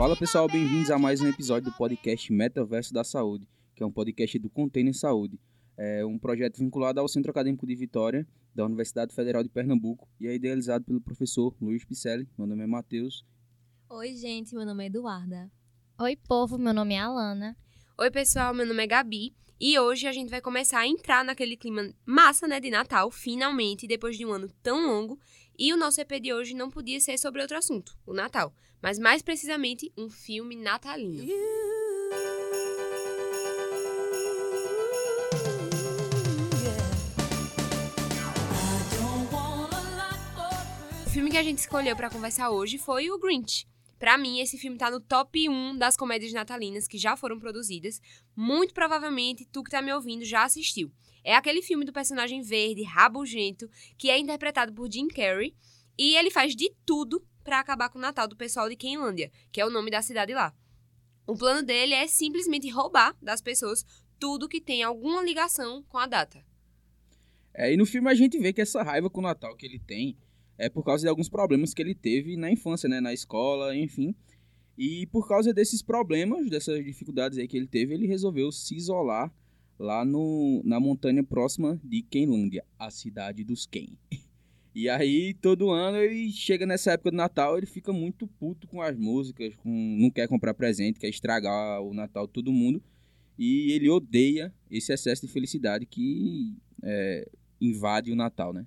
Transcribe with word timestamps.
Fala 0.00 0.16
pessoal, 0.16 0.48
bem-vindos 0.48 0.90
a 0.90 0.98
mais 0.98 1.20
um 1.20 1.26
episódio 1.26 1.70
do 1.70 1.76
podcast 1.76 2.32
Metaverso 2.32 2.90
da 2.90 3.04
Saúde, 3.04 3.46
que 3.74 3.82
é 3.82 3.86
um 3.86 3.92
podcast 3.92 4.38
do 4.38 4.48
Container 4.48 4.94
Saúde. 4.94 5.38
É 5.76 6.02
um 6.06 6.18
projeto 6.18 6.56
vinculado 6.56 6.98
ao 6.98 7.06
Centro 7.06 7.30
Acadêmico 7.30 7.66
de 7.66 7.74
Vitória, 7.74 8.26
da 8.54 8.64
Universidade 8.64 9.14
Federal 9.14 9.42
de 9.42 9.50
Pernambuco, 9.50 10.08
e 10.18 10.26
é 10.26 10.34
idealizado 10.34 10.86
pelo 10.86 11.02
professor 11.02 11.54
Luiz 11.60 11.84
Picelli. 11.84 12.26
Meu 12.38 12.46
nome 12.46 12.64
é 12.64 12.66
Matheus. 12.66 13.26
Oi, 13.90 14.16
gente, 14.16 14.54
meu 14.54 14.64
nome 14.64 14.84
é 14.84 14.86
Eduarda. 14.86 15.52
Oi, 16.00 16.16
povo, 16.16 16.56
meu 16.56 16.72
nome 16.72 16.94
é 16.94 16.98
Alana. 16.98 17.54
Oi, 17.98 18.10
pessoal, 18.10 18.54
meu 18.54 18.64
nome 18.64 18.82
é 18.82 18.86
Gabi. 18.86 19.34
E 19.62 19.78
hoje 19.78 20.06
a 20.06 20.12
gente 20.12 20.30
vai 20.30 20.40
começar 20.40 20.78
a 20.78 20.86
entrar 20.86 21.22
naquele 21.22 21.54
clima 21.54 21.92
massa, 22.06 22.48
né, 22.48 22.58
de 22.58 22.70
Natal, 22.70 23.10
finalmente, 23.10 23.86
depois 23.86 24.16
de 24.16 24.24
um 24.24 24.32
ano 24.32 24.48
tão 24.62 24.86
longo. 24.86 25.20
E 25.58 25.70
o 25.70 25.76
nosso 25.76 26.00
EP 26.00 26.12
de 26.18 26.32
hoje 26.32 26.54
não 26.54 26.70
podia 26.70 26.98
ser 26.98 27.18
sobre 27.18 27.42
outro 27.42 27.58
assunto, 27.58 27.94
o 28.06 28.14
Natal. 28.14 28.54
Mas 28.80 28.98
mais 28.98 29.20
precisamente, 29.20 29.92
um 29.98 30.08
filme 30.08 30.56
natalino. 30.56 31.22
O 41.04 41.10
filme 41.10 41.30
que 41.30 41.36
a 41.36 41.42
gente 41.42 41.58
escolheu 41.58 41.94
para 41.94 42.08
conversar 42.08 42.48
hoje 42.48 42.78
foi 42.78 43.10
o 43.10 43.18
Grinch. 43.18 43.68
Pra 44.00 44.16
mim, 44.16 44.40
esse 44.40 44.56
filme 44.56 44.78
tá 44.78 44.90
no 44.90 44.98
top 44.98 45.46
1 45.46 45.76
das 45.76 45.94
comédias 45.94 46.32
natalinas 46.32 46.88
que 46.88 46.96
já 46.96 47.18
foram 47.18 47.38
produzidas. 47.38 48.00
Muito 48.34 48.72
provavelmente, 48.72 49.44
tu 49.44 49.62
que 49.62 49.70
tá 49.70 49.82
me 49.82 49.92
ouvindo 49.92 50.24
já 50.24 50.42
assistiu. 50.42 50.90
É 51.22 51.36
aquele 51.36 51.60
filme 51.60 51.84
do 51.84 51.92
personagem 51.92 52.40
verde, 52.40 52.82
rabugento, 52.82 53.68
que 53.98 54.08
é 54.08 54.18
interpretado 54.18 54.72
por 54.72 54.90
Jim 54.90 55.06
Carrey. 55.06 55.54
E 55.98 56.16
ele 56.16 56.30
faz 56.30 56.56
de 56.56 56.72
tudo 56.86 57.22
para 57.44 57.60
acabar 57.60 57.90
com 57.90 57.98
o 57.98 58.00
Natal 58.00 58.26
do 58.26 58.36
pessoal 58.36 58.70
de 58.70 58.74
Kenlândia, 58.74 59.30
que 59.52 59.60
é 59.60 59.66
o 59.66 59.70
nome 59.70 59.90
da 59.90 60.00
cidade 60.00 60.32
lá. 60.32 60.56
O 61.26 61.36
plano 61.36 61.62
dele 61.62 61.92
é 61.92 62.06
simplesmente 62.06 62.70
roubar 62.70 63.14
das 63.20 63.42
pessoas 63.42 63.84
tudo 64.18 64.48
que 64.48 64.62
tem 64.62 64.82
alguma 64.82 65.22
ligação 65.22 65.82
com 65.82 65.98
a 65.98 66.06
data. 66.06 66.42
É, 67.52 67.70
e 67.70 67.76
no 67.76 67.84
filme 67.84 68.08
a 68.08 68.14
gente 68.14 68.38
vê 68.38 68.50
que 68.50 68.62
essa 68.62 68.82
raiva 68.82 69.10
com 69.10 69.20
o 69.20 69.24
Natal 69.24 69.54
que 69.54 69.66
ele 69.66 69.78
tem 69.78 70.16
é 70.60 70.68
por 70.68 70.84
causa 70.84 71.02
de 71.02 71.08
alguns 71.08 71.28
problemas 71.28 71.72
que 71.72 71.80
ele 71.80 71.94
teve 71.94 72.36
na 72.36 72.50
infância, 72.50 72.88
né, 72.88 73.00
na 73.00 73.14
escola, 73.14 73.74
enfim. 73.74 74.14
E 74.76 75.06
por 75.06 75.26
causa 75.26 75.52
desses 75.52 75.82
problemas, 75.82 76.48
dessas 76.50 76.84
dificuldades 76.84 77.38
aí 77.38 77.48
que 77.48 77.56
ele 77.56 77.66
teve, 77.66 77.94
ele 77.94 78.06
resolveu 78.06 78.52
se 78.52 78.76
isolar 78.76 79.32
lá 79.78 80.04
no, 80.04 80.62
na 80.64 80.78
montanha 80.78 81.24
próxima 81.24 81.80
de 81.82 82.02
Kenlândia, 82.02 82.64
a 82.78 82.90
cidade 82.90 83.42
dos 83.42 83.66
Ken. 83.66 83.88
E 84.72 84.88
aí, 84.88 85.34
todo 85.34 85.70
ano, 85.70 85.96
ele 85.96 86.30
chega 86.30 86.64
nessa 86.64 86.92
época 86.92 87.10
do 87.10 87.16
Natal, 87.16 87.58
ele 87.58 87.66
fica 87.66 87.92
muito 87.92 88.28
puto 88.28 88.68
com 88.68 88.80
as 88.80 88.96
músicas, 88.96 89.52
com, 89.56 89.68
não 89.68 90.08
quer 90.12 90.28
comprar 90.28 90.54
presente, 90.54 91.00
quer 91.00 91.08
estragar 91.08 91.82
o 91.82 91.92
Natal 91.92 92.28
de 92.28 92.32
todo 92.32 92.52
mundo. 92.52 92.80
E 93.36 93.72
ele 93.72 93.90
odeia 93.90 94.54
esse 94.70 94.92
excesso 94.92 95.26
de 95.26 95.32
felicidade 95.32 95.84
que 95.86 96.56
é, 96.84 97.28
invade 97.60 98.12
o 98.12 98.16
Natal, 98.16 98.52
né? 98.52 98.64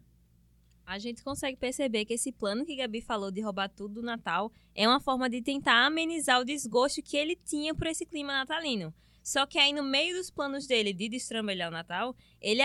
A 0.86 1.00
gente 1.00 1.24
consegue 1.24 1.58
perceber 1.58 2.06
que 2.06 2.14
esse 2.14 2.32
plano 2.32 2.66
que 2.66 2.76
Gabi 2.76 3.02
falou 3.02 3.32
de 3.32 3.42
roubar 3.42 3.70
tudo 3.70 3.96
do 3.96 4.02
Natal 4.02 4.52
é 4.76 4.88
uma 4.88 5.00
forma 5.00 5.30
de 5.30 5.42
tentar 5.42 5.86
amenizar 5.86 6.42
o 6.42 6.46
desgosto 6.46 7.02
que 7.02 7.16
ele 7.16 7.36
tinha 7.36 7.74
por 7.74 7.88
esse 7.88 8.06
clima 8.06 8.34
natalino. 8.34 8.94
Só 9.24 9.46
que 9.46 9.58
aí, 9.58 9.72
no 9.72 9.84
meio 9.84 10.18
dos 10.18 10.30
planos 10.30 10.68
dele 10.68 10.92
de 10.92 11.08
destrambelhar 11.08 11.70
o 11.70 11.72
Natal, 11.72 12.14
ele, 12.42 12.62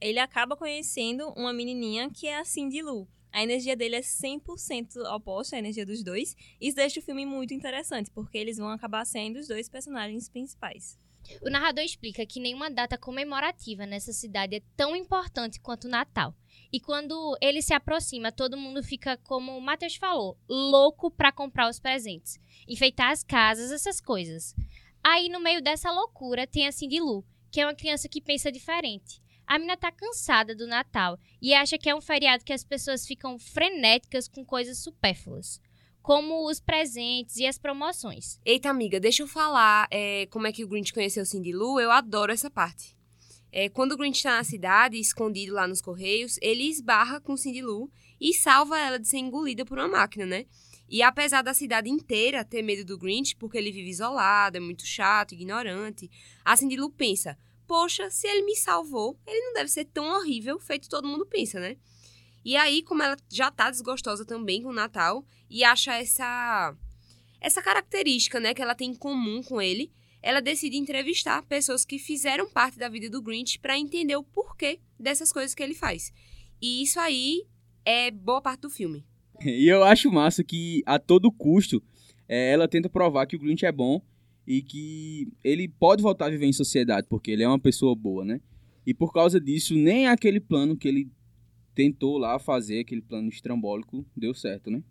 ele 0.00 0.18
acaba 0.18 0.56
conhecendo 0.56 1.28
uma 1.36 1.52
menininha 1.52 2.10
que 2.10 2.26
é 2.26 2.38
a 2.38 2.44
Cindy 2.44 2.82
Lou. 2.82 3.06
A 3.32 3.44
energia 3.44 3.76
dele 3.76 3.94
é 3.94 4.00
100% 4.00 4.96
oposta 5.14 5.54
à 5.54 5.60
energia 5.60 5.86
dos 5.86 6.02
dois. 6.02 6.36
Isso 6.60 6.74
deixa 6.74 6.98
o 6.98 7.02
filme 7.02 7.24
muito 7.24 7.54
interessante, 7.54 8.10
porque 8.10 8.36
eles 8.36 8.58
vão 8.58 8.70
acabar 8.70 9.04
sendo 9.04 9.38
os 9.38 9.46
dois 9.46 9.68
personagens 9.68 10.28
principais. 10.28 10.98
O 11.42 11.50
narrador 11.50 11.84
explica 11.84 12.26
que 12.26 12.40
nenhuma 12.40 12.70
data 12.70 12.98
comemorativa 12.98 13.86
nessa 13.86 14.12
cidade 14.12 14.56
é 14.56 14.62
tão 14.76 14.96
importante 14.96 15.60
quanto 15.60 15.84
o 15.86 15.90
Natal. 15.90 16.34
E 16.72 16.78
quando 16.78 17.36
ele 17.40 17.62
se 17.62 17.74
aproxima, 17.74 18.30
todo 18.30 18.56
mundo 18.56 18.82
fica, 18.82 19.16
como 19.24 19.56
o 19.56 19.60
Matheus 19.60 19.96
falou, 19.96 20.38
louco 20.48 21.10
para 21.10 21.32
comprar 21.32 21.68
os 21.68 21.80
presentes, 21.80 22.38
enfeitar 22.68 23.10
as 23.10 23.24
casas, 23.24 23.72
essas 23.72 24.00
coisas. 24.00 24.54
Aí, 25.02 25.28
no 25.28 25.40
meio 25.40 25.60
dessa 25.60 25.90
loucura, 25.90 26.46
tem 26.46 26.68
a 26.68 26.72
Cindy 26.72 27.00
Lu, 27.00 27.24
que 27.50 27.60
é 27.60 27.66
uma 27.66 27.74
criança 27.74 28.08
que 28.08 28.20
pensa 28.20 28.52
diferente. 28.52 29.20
A 29.46 29.58
mina 29.58 29.76
tá 29.76 29.90
cansada 29.90 30.54
do 30.54 30.64
Natal 30.64 31.18
e 31.42 31.52
acha 31.52 31.76
que 31.76 31.90
é 31.90 31.94
um 31.94 32.00
feriado 32.00 32.44
que 32.44 32.52
as 32.52 32.62
pessoas 32.62 33.04
ficam 33.04 33.36
frenéticas 33.36 34.28
com 34.28 34.44
coisas 34.44 34.78
supérfluas, 34.78 35.60
como 36.00 36.48
os 36.48 36.60
presentes 36.60 37.36
e 37.38 37.46
as 37.46 37.58
promoções. 37.58 38.38
Eita, 38.44 38.70
amiga, 38.70 39.00
deixa 39.00 39.24
eu 39.24 39.26
falar 39.26 39.88
é, 39.90 40.26
como 40.26 40.46
é 40.46 40.52
que 40.52 40.62
o 40.62 40.68
Grinch 40.68 40.92
conheceu 40.92 41.26
Cindy 41.26 41.52
Lu. 41.52 41.80
Eu 41.80 41.90
adoro 41.90 42.32
essa 42.32 42.48
parte. 42.48 42.96
É, 43.52 43.68
quando 43.68 43.92
o 43.92 43.96
Grinch 43.96 44.22
tá 44.22 44.36
na 44.36 44.44
cidade, 44.44 44.98
escondido 44.98 45.54
lá 45.54 45.66
nos 45.66 45.80
correios, 45.80 46.38
ele 46.40 46.64
esbarra 46.64 47.20
com 47.20 47.36
Cindy 47.36 47.62
Lu 47.62 47.90
e 48.20 48.32
salva 48.32 48.78
ela 48.78 48.98
de 48.98 49.08
ser 49.08 49.18
engolida 49.18 49.64
por 49.64 49.78
uma 49.78 49.88
máquina, 49.88 50.24
né? 50.24 50.46
E 50.88 51.02
apesar 51.02 51.42
da 51.42 51.54
cidade 51.54 51.88
inteira 51.88 52.44
ter 52.44 52.62
medo 52.62 52.84
do 52.84 52.98
Grinch, 52.98 53.36
porque 53.36 53.56
ele 53.56 53.70
vive 53.70 53.90
isolado, 53.90 54.56
é 54.56 54.60
muito 54.60 54.84
chato, 54.86 55.34
ignorante, 55.34 56.10
a 56.44 56.56
Cindy 56.56 56.76
Lou 56.76 56.90
pensa: 56.90 57.36
poxa, 57.66 58.10
se 58.10 58.26
ele 58.26 58.42
me 58.42 58.56
salvou, 58.56 59.18
ele 59.26 59.46
não 59.46 59.54
deve 59.54 59.68
ser 59.68 59.84
tão 59.84 60.04
horrível 60.16 60.58
feito 60.58 60.88
todo 60.88 61.06
mundo 61.06 61.26
pensa, 61.26 61.60
né? 61.60 61.76
E 62.44 62.56
aí, 62.56 62.82
como 62.82 63.02
ela 63.02 63.16
já 63.28 63.50
tá 63.50 63.70
desgostosa 63.70 64.24
também 64.24 64.62
com 64.62 64.70
o 64.70 64.74
Natal 64.74 65.24
e 65.48 65.62
acha 65.62 65.94
essa 65.94 66.74
essa 67.40 67.62
característica, 67.62 68.38
né, 68.38 68.52
que 68.52 68.60
ela 68.60 68.74
tem 68.74 68.90
em 68.90 68.94
comum 68.94 69.42
com 69.42 69.62
ele, 69.62 69.90
ela 70.22 70.40
decide 70.40 70.76
entrevistar 70.76 71.42
pessoas 71.42 71.84
que 71.84 71.98
fizeram 71.98 72.48
parte 72.48 72.78
da 72.78 72.88
vida 72.88 73.08
do 73.08 73.22
Grinch 73.22 73.58
para 73.58 73.78
entender 73.78 74.16
o 74.16 74.22
porquê 74.22 74.80
dessas 74.98 75.32
coisas 75.32 75.54
que 75.54 75.62
ele 75.62 75.74
faz. 75.74 76.12
E 76.60 76.82
isso 76.82 77.00
aí 77.00 77.46
é 77.84 78.10
boa 78.10 78.40
parte 78.40 78.62
do 78.62 78.70
filme. 78.70 79.04
E 79.42 79.66
eu 79.66 79.82
acho 79.82 80.12
massa 80.12 80.44
que, 80.44 80.82
a 80.84 80.98
todo 80.98 81.32
custo, 81.32 81.82
é, 82.28 82.52
ela 82.52 82.68
tenta 82.68 82.88
provar 82.88 83.26
que 83.26 83.36
o 83.36 83.38
Grinch 83.38 83.64
é 83.64 83.72
bom 83.72 84.02
e 84.46 84.62
que 84.62 85.32
ele 85.42 85.68
pode 85.68 86.02
voltar 86.02 86.26
a 86.26 86.30
viver 86.30 86.46
em 86.46 86.52
sociedade, 86.52 87.06
porque 87.08 87.30
ele 87.30 87.42
é 87.42 87.48
uma 87.48 87.58
pessoa 87.58 87.94
boa, 87.94 88.24
né? 88.24 88.40
E 88.86 88.92
por 88.92 89.12
causa 89.12 89.40
disso, 89.40 89.74
nem 89.74 90.06
aquele 90.06 90.40
plano 90.40 90.76
que 90.76 90.88
ele 90.88 91.10
tentou 91.74 92.18
lá 92.18 92.38
fazer, 92.38 92.80
aquele 92.80 93.00
plano 93.00 93.28
estrambólico, 93.28 94.04
deu 94.16 94.34
certo, 94.34 94.70
né? 94.70 94.82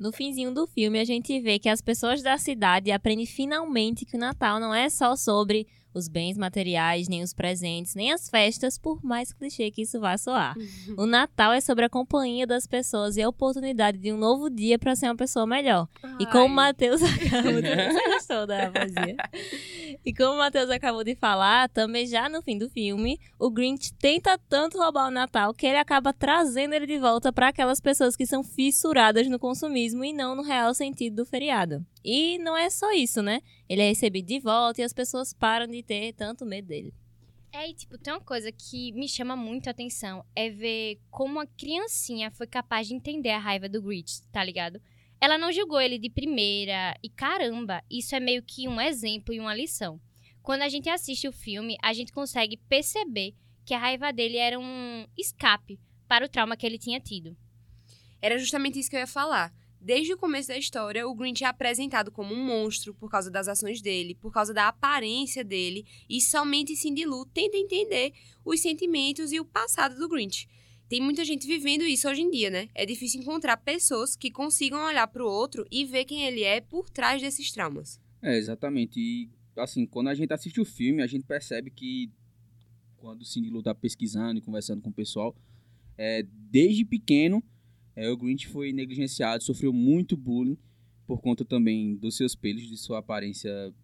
No 0.00 0.10
finzinho 0.10 0.50
do 0.50 0.66
filme, 0.66 0.98
a 0.98 1.04
gente 1.04 1.38
vê 1.42 1.58
que 1.58 1.68
as 1.68 1.82
pessoas 1.82 2.22
da 2.22 2.38
cidade 2.38 2.90
aprendem 2.90 3.26
finalmente 3.26 4.06
que 4.06 4.16
o 4.16 4.18
Natal 4.18 4.58
não 4.58 4.74
é 4.74 4.88
só 4.88 5.14
sobre 5.14 5.66
os 5.92 6.08
bens 6.08 6.36
materiais, 6.36 7.08
nem 7.08 7.22
os 7.22 7.32
presentes, 7.32 7.94
nem 7.94 8.12
as 8.12 8.28
festas, 8.28 8.78
por 8.78 9.02
mais 9.04 9.32
clichê 9.32 9.70
que 9.70 9.82
isso 9.82 10.00
vá 10.00 10.16
soar. 10.16 10.56
Uhum. 10.56 10.94
O 11.00 11.06
Natal 11.06 11.52
é 11.52 11.60
sobre 11.60 11.84
a 11.84 11.88
companhia 11.88 12.46
das 12.46 12.66
pessoas 12.66 13.16
e 13.16 13.22
a 13.22 13.28
oportunidade 13.28 13.98
de 13.98 14.12
um 14.12 14.18
novo 14.18 14.50
dia 14.50 14.78
para 14.78 14.94
ser 14.94 15.06
uma 15.06 15.16
pessoa 15.16 15.46
melhor. 15.46 15.88
Ai. 16.02 16.16
E 16.20 16.26
como 16.26 16.46
o 16.46 16.48
Matheus 16.48 17.00
acabou 17.02 17.62
de... 17.62 17.70
Você 18.20 18.46
da 18.46 18.72
E 20.04 20.14
como 20.14 20.34
o 20.34 20.38
Matheus 20.38 20.70
acabou 20.70 21.02
de 21.02 21.14
falar, 21.14 21.68
também 21.70 22.06
já 22.06 22.28
no 22.28 22.42
fim 22.42 22.58
do 22.58 22.68
filme, 22.68 23.18
o 23.38 23.50
Grinch 23.50 23.92
tenta 23.94 24.38
tanto 24.48 24.78
roubar 24.78 25.08
o 25.08 25.10
Natal 25.10 25.54
que 25.54 25.66
ele 25.66 25.78
acaba 25.78 26.12
trazendo 26.12 26.74
ele 26.74 26.86
de 26.86 26.98
volta 26.98 27.32
para 27.32 27.48
aquelas 27.48 27.80
pessoas 27.80 28.14
que 28.14 28.26
são 28.26 28.42
fissuradas 28.42 29.26
no 29.28 29.38
consumismo 29.38 30.04
e 30.04 30.12
não 30.12 30.34
no 30.34 30.42
real 30.42 30.74
sentido 30.74 31.16
do 31.16 31.26
feriado. 31.26 31.84
E 32.04 32.38
não 32.38 32.56
é 32.56 32.70
só 32.70 32.92
isso, 32.92 33.22
né? 33.22 33.42
Ele 33.68 33.82
é 33.82 33.88
recebido 33.88 34.26
de 34.26 34.40
volta 34.40 34.80
e 34.80 34.84
as 34.84 34.92
pessoas 34.92 35.32
param 35.32 35.66
de 35.66 35.82
ter 35.82 36.12
tanto 36.14 36.46
medo 36.46 36.68
dele. 36.68 36.94
É, 37.52 37.68
e 37.68 37.74
tipo, 37.74 37.98
tem 37.98 38.12
uma 38.12 38.20
coisa 38.20 38.52
que 38.52 38.92
me 38.92 39.08
chama 39.08 39.34
muito 39.34 39.66
a 39.66 39.72
atenção, 39.72 40.24
é 40.36 40.48
ver 40.48 41.00
como 41.10 41.40
a 41.40 41.46
criancinha 41.46 42.30
foi 42.30 42.46
capaz 42.46 42.86
de 42.86 42.94
entender 42.94 43.30
a 43.30 43.38
raiva 43.38 43.68
do 43.68 43.82
Grinch, 43.82 44.22
tá 44.30 44.42
ligado? 44.44 44.80
Ela 45.20 45.36
não 45.36 45.52
julgou 45.52 45.80
ele 45.80 45.98
de 45.98 46.08
primeira, 46.08 46.96
e 47.02 47.08
caramba, 47.08 47.82
isso 47.90 48.14
é 48.14 48.20
meio 48.20 48.42
que 48.42 48.68
um 48.68 48.80
exemplo 48.80 49.34
e 49.34 49.40
uma 49.40 49.54
lição. 49.54 50.00
Quando 50.42 50.62
a 50.62 50.68
gente 50.68 50.88
assiste 50.88 51.28
o 51.28 51.32
filme, 51.32 51.76
a 51.82 51.92
gente 51.92 52.12
consegue 52.12 52.56
perceber 52.56 53.34
que 53.66 53.74
a 53.74 53.78
raiva 53.78 54.12
dele 54.12 54.36
era 54.36 54.58
um 54.58 55.06
escape 55.18 55.78
para 56.08 56.24
o 56.24 56.28
trauma 56.28 56.56
que 56.56 56.64
ele 56.64 56.78
tinha 56.78 57.00
tido. 57.00 57.36
Era 58.22 58.38
justamente 58.38 58.78
isso 58.78 58.88
que 58.88 58.96
eu 58.96 59.00
ia 59.00 59.06
falar. 59.06 59.52
Desde 59.80 60.12
o 60.12 60.18
começo 60.18 60.48
da 60.48 60.58
história, 60.58 61.08
o 61.08 61.14
Grinch 61.14 61.42
é 61.42 61.46
apresentado 61.46 62.12
como 62.12 62.34
um 62.34 62.44
monstro 62.44 62.92
por 62.92 63.10
causa 63.10 63.30
das 63.30 63.48
ações 63.48 63.80
dele, 63.80 64.14
por 64.14 64.30
causa 64.30 64.52
da 64.52 64.68
aparência 64.68 65.42
dele, 65.42 65.86
e 66.06 66.20
somente 66.20 66.76
Cindy 66.76 67.06
Lou 67.06 67.24
tenta 67.24 67.56
entender 67.56 68.12
os 68.44 68.60
sentimentos 68.60 69.32
e 69.32 69.40
o 69.40 69.44
passado 69.44 69.96
do 69.96 70.06
Grinch. 70.06 70.46
Tem 70.86 71.00
muita 71.00 71.24
gente 71.24 71.46
vivendo 71.46 71.82
isso 71.82 72.08
hoje 72.08 72.20
em 72.20 72.30
dia, 72.30 72.50
né? 72.50 72.68
É 72.74 72.84
difícil 72.84 73.22
encontrar 73.22 73.56
pessoas 73.56 74.14
que 74.14 74.30
consigam 74.30 74.84
olhar 74.84 75.06
para 75.06 75.24
o 75.24 75.30
outro 75.30 75.64
e 75.70 75.84
ver 75.86 76.04
quem 76.04 76.24
ele 76.24 76.42
é 76.42 76.60
por 76.60 76.90
trás 76.90 77.22
desses 77.22 77.50
traumas. 77.50 77.98
É, 78.20 78.36
exatamente. 78.36 79.00
E, 79.00 79.30
assim, 79.56 79.86
quando 79.86 80.08
a 80.08 80.14
gente 80.14 80.32
assiste 80.32 80.60
o 80.60 80.64
filme, 80.64 81.00
a 81.00 81.06
gente 81.06 81.24
percebe 81.24 81.70
que 81.70 82.10
quando 82.98 83.22
o 83.22 83.24
Cindy 83.24 83.48
Lou 83.48 83.62
tá 83.62 83.74
pesquisando 83.74 84.38
e 84.38 84.42
conversando 84.42 84.82
com 84.82 84.90
o 84.90 84.92
pessoal, 84.92 85.34
é, 85.96 86.22
desde 86.50 86.84
pequeno 86.84 87.42
é, 88.00 88.08
o 88.08 88.16
Grinch 88.16 88.48
foi 88.48 88.72
negligenciado, 88.72 89.44
sofreu 89.44 89.74
muito 89.74 90.16
bullying 90.16 90.56
por 91.06 91.20
conta 91.20 91.44
também 91.44 91.94
dos 91.96 92.16
seus 92.16 92.34
pelos, 92.34 92.66
de 92.66 92.78
sua 92.78 92.98
aparência. 92.98 93.74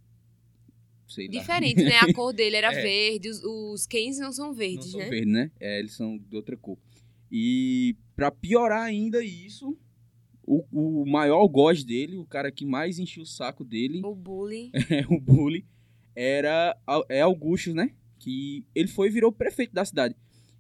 Sei 1.06 1.26
lá. 1.26 1.32
Diferente, 1.32 1.84
né? 1.84 1.96
A 1.98 2.12
cor 2.14 2.32
dele 2.32 2.56
era 2.56 2.72
É. 2.74 2.82
verde, 2.82 3.28
os, 3.28 3.44
os 3.44 3.86
Kens 3.86 4.18
não 4.18 4.32
são 4.32 4.48
Não 4.48 4.54
verdes, 4.54 4.90
são 4.90 5.00
né? 5.00 5.10
verdes, 5.10 5.32
né? 5.32 5.50
É, 5.60 5.78
eles 5.78 5.92
são 5.92 6.16
de 6.16 6.34
outra 6.34 6.56
cor. 6.56 6.78
E 7.30 7.94
pra 8.14 8.30
piorar 8.30 8.84
ainda 8.84 9.22
isso, 9.22 9.76
o, 10.42 10.64
o 10.72 11.04
maior 11.04 11.36
algoz 11.36 11.84
dele, 11.84 12.16
o 12.16 12.24
cara 12.24 12.50
que 12.50 12.64
mais 12.64 12.98
enchia 12.98 13.22
o 13.22 13.26
saco 13.26 13.64
dele, 13.64 14.00
O 14.02 14.14
bully. 14.14 14.70
é, 14.90 15.04
o 15.14 15.20
bully, 15.20 15.66
era 16.14 16.74
é 17.10 17.20
Augusto, 17.20 17.74
né? 17.74 17.90
Que 18.18 18.64
ele 18.74 18.88
foi 18.88 19.08
e 19.08 19.10
virou 19.10 19.30
prefeito 19.30 19.74
da 19.74 19.84
cidade. 19.84 20.16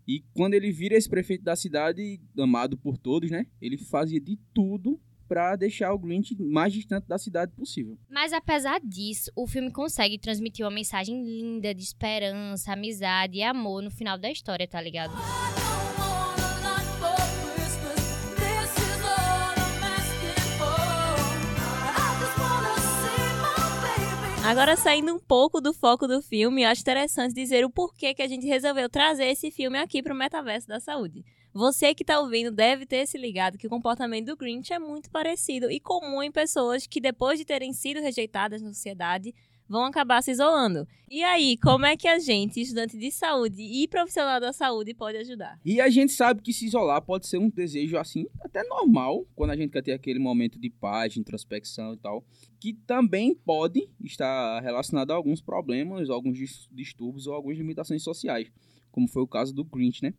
E 0.06 0.24
quando 0.34 0.54
ele 0.54 0.70
vira 0.70 0.94
esse 0.94 1.08
prefeito 1.08 1.42
da 1.42 1.56
cidade, 1.56 2.20
amado 2.38 2.76
por 2.76 2.96
todos, 2.96 3.30
né? 3.30 3.46
Ele 3.60 3.76
fazia 3.76 4.20
de 4.20 4.38
tudo 4.54 5.00
pra 5.28 5.56
deixar 5.56 5.92
o 5.92 5.98
Grinch 5.98 6.36
mais 6.38 6.72
distante 6.72 7.08
da 7.08 7.18
cidade 7.18 7.52
possível. 7.52 7.98
Mas 8.08 8.32
apesar 8.32 8.80
disso, 8.80 9.30
o 9.34 9.46
filme 9.46 9.72
consegue 9.72 10.18
transmitir 10.18 10.64
uma 10.64 10.70
mensagem 10.70 11.24
linda 11.24 11.74
de 11.74 11.82
esperança, 11.82 12.72
amizade 12.72 13.38
e 13.38 13.42
amor 13.42 13.82
no 13.82 13.90
final 13.90 14.16
da 14.16 14.30
história, 14.30 14.68
tá 14.68 14.80
ligado? 14.80 15.12
Agora, 24.46 24.76
saindo 24.76 25.12
um 25.12 25.18
pouco 25.18 25.60
do 25.60 25.72
foco 25.72 26.06
do 26.06 26.22
filme, 26.22 26.62
eu 26.62 26.68
acho 26.68 26.80
interessante 26.80 27.34
dizer 27.34 27.64
o 27.64 27.68
porquê 27.68 28.14
que 28.14 28.22
a 28.22 28.28
gente 28.28 28.46
resolveu 28.46 28.88
trazer 28.88 29.24
esse 29.24 29.50
filme 29.50 29.76
aqui 29.76 30.00
pro 30.00 30.14
Metaverso 30.14 30.68
da 30.68 30.78
Saúde. 30.78 31.24
Você 31.52 31.92
que 31.92 32.04
tá 32.04 32.20
ouvindo 32.20 32.52
deve 32.52 32.86
ter 32.86 33.08
se 33.08 33.18
ligado 33.18 33.58
que 33.58 33.66
o 33.66 33.70
comportamento 33.70 34.26
do 34.26 34.36
Grinch 34.36 34.72
é 34.72 34.78
muito 34.78 35.10
parecido 35.10 35.68
e 35.68 35.80
comum 35.80 36.22
em 36.22 36.30
pessoas 36.30 36.86
que, 36.86 37.00
depois 37.00 37.40
de 37.40 37.44
terem 37.44 37.72
sido 37.72 38.00
rejeitadas 38.00 38.62
na 38.62 38.72
sociedade, 38.72 39.34
vão 39.68 39.84
acabar 39.84 40.22
se 40.22 40.30
isolando. 40.30 40.86
E 41.08 41.22
aí, 41.22 41.56
como 41.58 41.86
é 41.86 41.96
que 41.96 42.08
a 42.08 42.18
gente, 42.18 42.60
estudante 42.60 42.98
de 42.98 43.10
saúde 43.10 43.62
e 43.62 43.86
profissional 43.86 44.40
da 44.40 44.52
saúde, 44.52 44.92
pode 44.92 45.16
ajudar? 45.18 45.58
E 45.64 45.80
a 45.80 45.88
gente 45.88 46.12
sabe 46.12 46.42
que 46.42 46.52
se 46.52 46.66
isolar 46.66 47.00
pode 47.02 47.26
ser 47.26 47.38
um 47.38 47.48
desejo 47.48 47.96
assim, 47.96 48.26
até 48.40 48.64
normal, 48.64 49.24
quando 49.34 49.50
a 49.50 49.56
gente 49.56 49.70
quer 49.70 49.82
ter 49.82 49.92
aquele 49.92 50.18
momento 50.18 50.58
de 50.58 50.68
paz, 50.68 51.12
de 51.12 51.20
introspecção 51.20 51.94
e 51.94 51.96
tal, 51.96 52.24
que 52.58 52.72
também 52.72 53.34
pode 53.34 53.88
estar 54.02 54.60
relacionado 54.60 55.12
a 55.12 55.14
alguns 55.14 55.40
problemas, 55.40 56.10
alguns 56.10 56.36
dis- 56.36 56.68
distúrbios 56.72 57.26
ou 57.26 57.34
algumas 57.34 57.56
limitações 57.56 58.02
sociais, 58.02 58.50
como 58.90 59.06
foi 59.08 59.22
o 59.22 59.28
caso 59.28 59.54
do 59.54 59.64
Grinch, 59.64 60.02
né? 60.02 60.12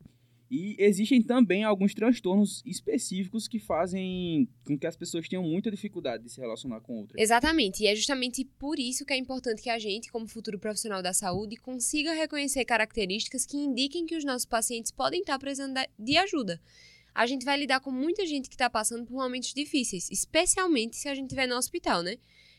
E 0.50 0.76
existem 0.78 1.22
também 1.22 1.62
alguns 1.62 1.94
transtornos 1.94 2.62
específicos 2.64 3.46
que 3.46 3.58
fazem 3.58 4.48
com 4.64 4.78
que 4.78 4.86
as 4.86 4.96
pessoas 4.96 5.28
tenham 5.28 5.42
muita 5.42 5.70
dificuldade 5.70 6.24
de 6.24 6.30
se 6.30 6.40
relacionar 6.40 6.80
com 6.80 7.00
outras. 7.00 7.20
Exatamente, 7.20 7.82
e 7.82 7.86
é 7.86 7.94
justamente 7.94 8.44
por 8.58 8.78
isso 8.78 9.04
que 9.04 9.12
é 9.12 9.16
importante 9.16 9.62
que 9.62 9.68
a 9.68 9.78
gente, 9.78 10.10
como 10.10 10.26
futuro 10.26 10.58
profissional 10.58 11.02
da 11.02 11.12
saúde, 11.12 11.56
consiga 11.56 12.14
reconhecer 12.14 12.64
características 12.64 13.44
que 13.44 13.58
indiquem 13.58 14.06
que 14.06 14.16
os 14.16 14.24
nossos 14.24 14.46
pacientes 14.46 14.90
podem 14.90 15.20
estar 15.20 15.38
precisando 15.38 15.78
de 15.98 16.16
ajuda. 16.16 16.60
A 17.14 17.26
gente 17.26 17.44
vai 17.44 17.58
lidar 17.58 17.80
com 17.80 17.90
muita 17.90 18.24
gente 18.24 18.48
que 18.48 18.54
está 18.54 18.70
passando 18.70 19.04
por 19.04 19.14
momentos 19.14 19.52
difíceis, 19.52 20.10
especialmente 20.10 20.96
se 20.96 21.08
a 21.08 21.14
gente 21.14 21.26
estiver 21.26 21.46
no 21.46 21.56
hospital, 21.56 22.02
né? 22.02 22.16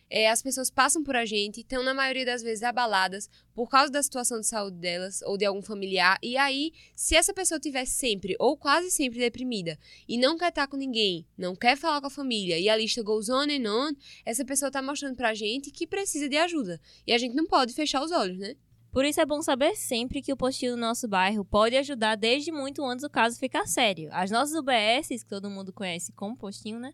É, 0.09 0.29
as 0.29 0.41
pessoas 0.41 0.69
passam 0.69 1.03
por 1.03 1.15
a 1.15 1.25
gente, 1.25 1.61
estão 1.61 1.83
na 1.83 1.93
maioria 1.93 2.25
das 2.25 2.41
vezes 2.41 2.63
abaladas 2.63 3.29
por 3.53 3.69
causa 3.69 3.91
da 3.91 4.01
situação 4.01 4.39
de 4.39 4.47
saúde 4.47 4.77
delas 4.77 5.21
ou 5.23 5.37
de 5.37 5.45
algum 5.45 5.61
familiar, 5.61 6.17
e 6.23 6.37
aí, 6.37 6.71
se 6.95 7.15
essa 7.15 7.33
pessoa 7.33 7.57
estiver 7.57 7.85
sempre 7.85 8.35
ou 8.39 8.57
quase 8.57 8.89
sempre 8.89 9.19
deprimida 9.19 9.77
e 10.07 10.17
não 10.17 10.37
quer 10.37 10.49
estar 10.49 10.67
com 10.67 10.77
ninguém, 10.77 11.27
não 11.37 11.55
quer 11.55 11.77
falar 11.77 12.01
com 12.01 12.07
a 12.07 12.11
família, 12.11 12.57
e 12.57 12.69
a 12.69 12.75
lista 12.75 13.03
goes 13.03 13.29
on 13.29 13.47
and 13.49 13.69
on, 13.69 13.91
essa 14.25 14.43
pessoa 14.43 14.71
tá 14.71 14.81
mostrando 14.81 15.15
pra 15.15 15.33
gente 15.33 15.71
que 15.71 15.85
precisa 15.85 16.27
de 16.27 16.37
ajuda. 16.37 16.79
E 17.05 17.13
a 17.13 17.17
gente 17.17 17.35
não 17.35 17.45
pode 17.45 17.73
fechar 17.73 18.03
os 18.03 18.11
olhos, 18.11 18.37
né? 18.37 18.55
Por 18.91 19.05
isso 19.05 19.21
é 19.21 19.25
bom 19.25 19.39
saber 19.41 19.75
sempre 19.75 20.19
que 20.19 20.33
o 20.33 20.37
postinho 20.37 20.71
do 20.71 20.81
nosso 20.81 21.07
bairro 21.07 21.45
pode 21.45 21.77
ajudar 21.77 22.15
desde 22.15 22.51
muito 22.51 22.83
antes 22.83 23.03
do 23.03 23.09
caso 23.09 23.37
ficar 23.37 23.67
sério. 23.67 24.09
As 24.11 24.31
nossas 24.31 24.55
UBSs, 24.55 25.23
que 25.23 25.29
todo 25.29 25.49
mundo 25.49 25.71
conhece 25.71 26.11
como 26.13 26.35
postinho, 26.35 26.79
né? 26.79 26.91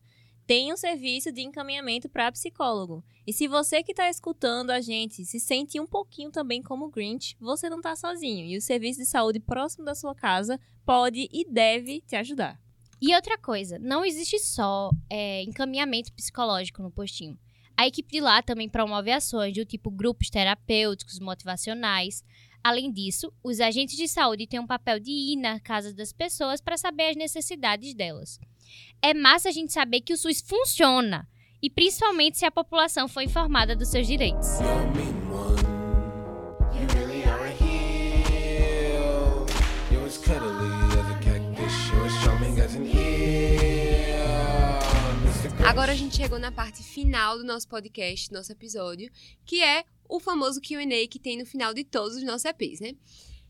Tem 0.48 0.72
um 0.72 0.78
serviço 0.78 1.32
de 1.32 1.42
encaminhamento 1.42 2.08
para 2.08 2.32
psicólogo. 2.32 3.04
E 3.26 3.34
se 3.34 3.48
você 3.48 3.82
que 3.82 3.92
está 3.92 4.08
escutando 4.10 4.70
a 4.70 4.80
gente 4.80 5.26
se 5.26 5.40
sente 5.40 5.80
um 5.80 5.88
pouquinho 5.88 6.32
também 6.32 6.62
como 6.62 6.90
Grinch, 6.90 7.36
você 7.40 7.68
não 7.68 7.78
está 7.78 7.96
sozinho. 7.96 8.46
E 8.46 8.56
o 8.56 8.62
serviço 8.62 9.00
de 9.00 9.08
saúde 9.08 9.40
próximo 9.40 9.84
da 9.84 9.96
sua 9.96 10.14
casa 10.14 10.60
pode 10.86 11.28
e 11.32 11.44
deve 11.50 12.02
te 12.02 12.16
ajudar. 12.16 12.60
E 13.02 13.14
outra 13.16 13.38
coisa, 13.38 13.80
não 13.80 14.06
existe 14.06 14.38
só 14.38 14.92
é, 15.10 15.42
encaminhamento 15.44 16.14
psicológico 16.14 16.84
no 16.84 16.92
postinho. 16.92 17.38
A 17.76 17.88
equipe 17.88 18.10
de 18.10 18.22
lá 18.22 18.42
também 18.42 18.70
promove 18.70 19.12
ações 19.12 19.54
do 19.54 19.66
tipo 19.66 19.92
grupos 19.92 20.30
terapêuticos, 20.30 21.20
motivacionais. 21.20 22.24
Além 22.64 22.92
disso, 22.92 23.34
os 23.44 23.60
agentes 23.60 23.98
de 23.98 24.08
saúde 24.08 24.48
têm 24.48 24.60
um 24.60 24.68
papel 24.68 25.00
de 25.00 25.12
ir 25.12 25.36
na 25.36 25.60
casa 25.60 25.94
das 25.94 26.14
pessoas 26.14 26.62
para 26.62 26.78
saber 26.78 27.10
as 27.10 27.16
necessidades 27.16 27.94
delas. 27.94 28.40
É 29.02 29.14
massa 29.14 29.50
a 29.50 29.52
gente 29.52 29.72
saber 29.72 30.02
que 30.02 30.14
o 30.14 30.18
SUS 30.18 30.42
funciona, 30.42 31.28
e 31.62 31.70
principalmente 31.70 32.38
se 32.38 32.46
a 32.46 32.52
população 32.52 33.08
for 33.08 33.22
informada 33.22 33.76
dos 33.76 33.90
seus 33.90 34.08
direitos. 34.08 34.48
Agora 45.66 45.92
a 45.92 45.96
gente 45.96 46.16
chegou 46.16 46.40
na 46.40 46.52
parte 46.52 46.84
final 46.84 47.38
do 47.38 47.44
nosso 47.44 47.68
podcast, 47.68 48.32
nosso 48.32 48.52
episódio, 48.52 49.12
que 49.46 49.64
é 49.64 49.84
o 50.08 50.20
famoso 50.20 50.62
Q&A 50.62 51.08
que 51.10 51.20
tem 51.20 51.38
no 51.38 51.46
final 51.46 51.74
de 51.74 51.84
todos 51.84 52.16
os 52.16 52.24
nossos 52.24 52.46
EPs, 52.46 52.80
né? 52.80 52.94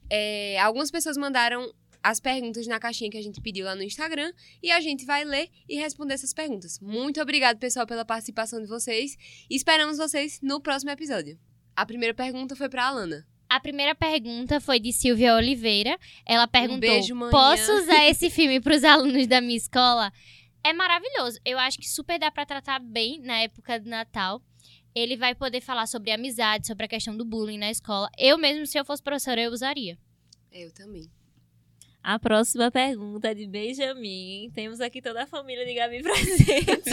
É, 0.09 0.59
algumas 0.59 0.89
pessoas 0.91 1.18
mandaram 1.18 1.74
as 2.06 2.19
perguntas 2.19 2.68
na 2.68 2.80
caixinha 2.80 3.10
que 3.10 3.18
a 3.18 3.22
gente 3.22 3.42
pediu 3.42 3.66
lá 3.66 3.74
no 3.74 3.81
Instagram 3.81 4.31
e 4.62 4.69
a 4.69 4.80
gente 4.80 5.04
vai 5.06 5.25
ler 5.25 5.50
e 5.68 5.75
responder 5.75 6.13
essas 6.13 6.36
perguntas. 6.36 6.80
Muito 6.80 7.19
obrigado, 7.19 7.57
pessoal, 7.57 7.88
pela 7.88 8.06
participação 8.06 8.62
de 8.62 8.68
vocês 8.68 9.18
e 9.50 9.56
esperamos 9.56 9.98
vocês 9.98 10.40
no 10.40 10.62
próximo 10.62 10.92
episódio. 10.92 11.36
A 11.75 11.84
primeira 11.84 12.13
pergunta 12.13 12.56
foi 12.56 12.69
pra 12.69 12.86
Alana. 12.86 13.25
A 13.50 13.60
primeira 13.60 13.96
pergunta 13.96 14.62
foi 14.62 14.80
de 14.80 14.94
Silvia 14.94 15.34
Oliveira. 15.34 15.98
Ela 16.28 16.48
perguntou: 16.48 16.81
beijo, 16.81 17.16
manhã. 17.16 17.31
Posso 17.31 17.72
usar 17.74 18.06
esse 18.06 18.30
filme 18.30 18.62
para 18.62 18.75
os 18.75 18.84
alunos 18.84 19.25
da 19.25 19.42
minha 19.42 19.58
escola? 19.58 20.13
É 20.63 20.74
maravilhoso. 20.74 21.39
Eu 21.44 21.58
acho 21.58 21.79
que 21.79 21.89
super 21.89 22.20
dá 22.20 22.29
para 22.29 22.46
tratar 22.46 22.77
bem 22.77 23.20
na 23.20 23.39
época 23.39 23.79
do 23.79 23.89
Natal. 23.89 24.44
Ele 24.94 25.18
vai 25.18 25.34
poder 25.34 25.60
falar 25.60 25.88
sobre 25.88 26.12
amizade, 26.12 26.68
sobre 26.68 26.86
a 26.86 26.88
questão 26.88 27.18
do 27.18 27.25
bullying 27.25 27.58
na 27.58 27.72
escola. 27.72 28.12
Eu 28.15 28.38
mesmo, 28.38 28.68
se 28.68 28.77
eu 28.77 28.86
fosse 28.86 29.01
professora, 29.01 29.41
eu 29.41 29.51
usaria. 29.51 29.98
Eu 30.51 30.72
também. 30.72 31.10
A 32.07 32.19
próxima 32.19 32.69
pergunta 32.69 33.31
é 33.31 33.33
de 33.33 33.47
Benjamin. 33.47 34.51
Temos 34.53 34.79
aqui 34.79 35.01
toda 35.01 35.24
a 35.24 35.25
família 35.25 35.65
de 35.65 35.74
Gabi 35.74 36.03
presente. 36.05 36.91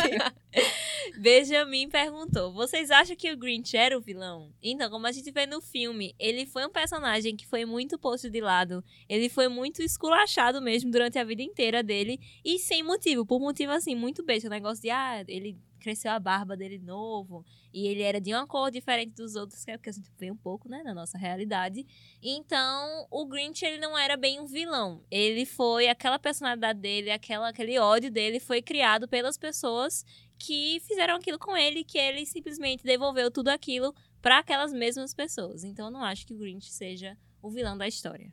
Benjamin 1.19 1.87
perguntou: 1.90 2.50
Vocês 2.54 2.90
acham 2.90 3.14
que 3.14 3.31
o 3.31 3.37
Grinch 3.37 3.76
era 3.76 3.99
o 3.99 4.00
vilão? 4.00 4.50
Então, 4.62 4.88
como 4.88 5.07
a 5.07 5.12
gente 5.12 5.31
vê 5.31 5.45
no 5.45 5.61
filme, 5.61 6.14
ele 6.19 6.47
foi 6.47 6.64
um 6.64 6.71
personagem 6.71 7.37
que 7.37 7.47
foi 7.47 7.66
muito 7.66 7.99
posto 7.99 8.31
de 8.31 8.40
lado. 8.40 8.83
Ele 9.07 9.28
foi 9.28 9.49
muito 9.49 9.83
esculachado 9.83 10.62
mesmo 10.62 10.90
durante 10.90 11.19
a 11.19 11.25
vida 11.25 11.42
inteira 11.42 11.83
dele. 11.83 12.19
E 12.42 12.59
sem 12.59 12.83
motivo, 12.83 13.26
por 13.26 13.38
motivo 13.38 13.73
assim, 13.73 13.95
muito 13.95 14.25
besta. 14.25 14.49
O 14.49 14.50
negócio 14.50 14.81
de, 14.81 14.88
ah, 14.88 15.23
ele 15.28 15.59
cresceu 15.83 16.12
a 16.12 16.19
barba 16.19 16.57
dele 16.57 16.79
novo. 16.79 17.45
E 17.73 17.87
ele 17.87 18.03
era 18.03 18.21
de 18.21 18.33
uma 18.33 18.47
cor 18.47 18.71
diferente 18.71 19.15
dos 19.15 19.35
outros, 19.35 19.65
que 19.65 19.71
é 19.71 19.77
o 19.77 19.79
que 19.79 19.91
a 19.91 19.93
gente 19.93 20.11
vê 20.19 20.31
um 20.31 20.37
pouco, 20.37 20.69
né, 20.69 20.83
na 20.83 20.95
nossa 20.95 21.19
realidade. 21.19 21.85
Então, 22.23 23.07
o 23.11 23.27
Grinch, 23.27 23.65
ele 23.65 23.79
não 23.79 23.99
era 23.99 24.17
bem 24.17 24.41
um 24.41 24.47
vilão. 24.47 25.03
Ele 25.11 25.45
foi, 25.45 25.89
aquela 25.89 26.19
personalidade 26.19 26.79
dele, 26.81 27.11
aquela, 27.11 27.49
aquele 27.49 27.79
ódio 27.79 28.11
dele 28.11 28.39
foi 28.39 28.62
criado 28.62 29.09
pelas 29.09 29.37
pessoas 29.37 30.05
que 30.39 30.81
fizeram 30.87 31.17
aquilo 31.17 31.39
com 31.39 31.57
ele, 31.57 31.85
que 31.85 31.99
ele 31.99 32.25
simplesmente 32.25 32.85
devolveu 32.85 33.31
tudo 33.31 33.49
aquilo 33.49 33.95
para 34.21 34.39
aquelas 34.39 34.73
mesmas 34.73 35.12
pessoas. 35.12 35.65
Então, 35.65 35.87
eu 35.87 35.93
não 35.93 36.03
acho 36.03 36.27
que 36.27 36.33
o 36.33 36.39
Grinch 36.39 36.71
seja 36.71 37.17
o 37.43 37.51
vilão 37.51 37.77
da 37.77 37.89
história. 37.89 38.33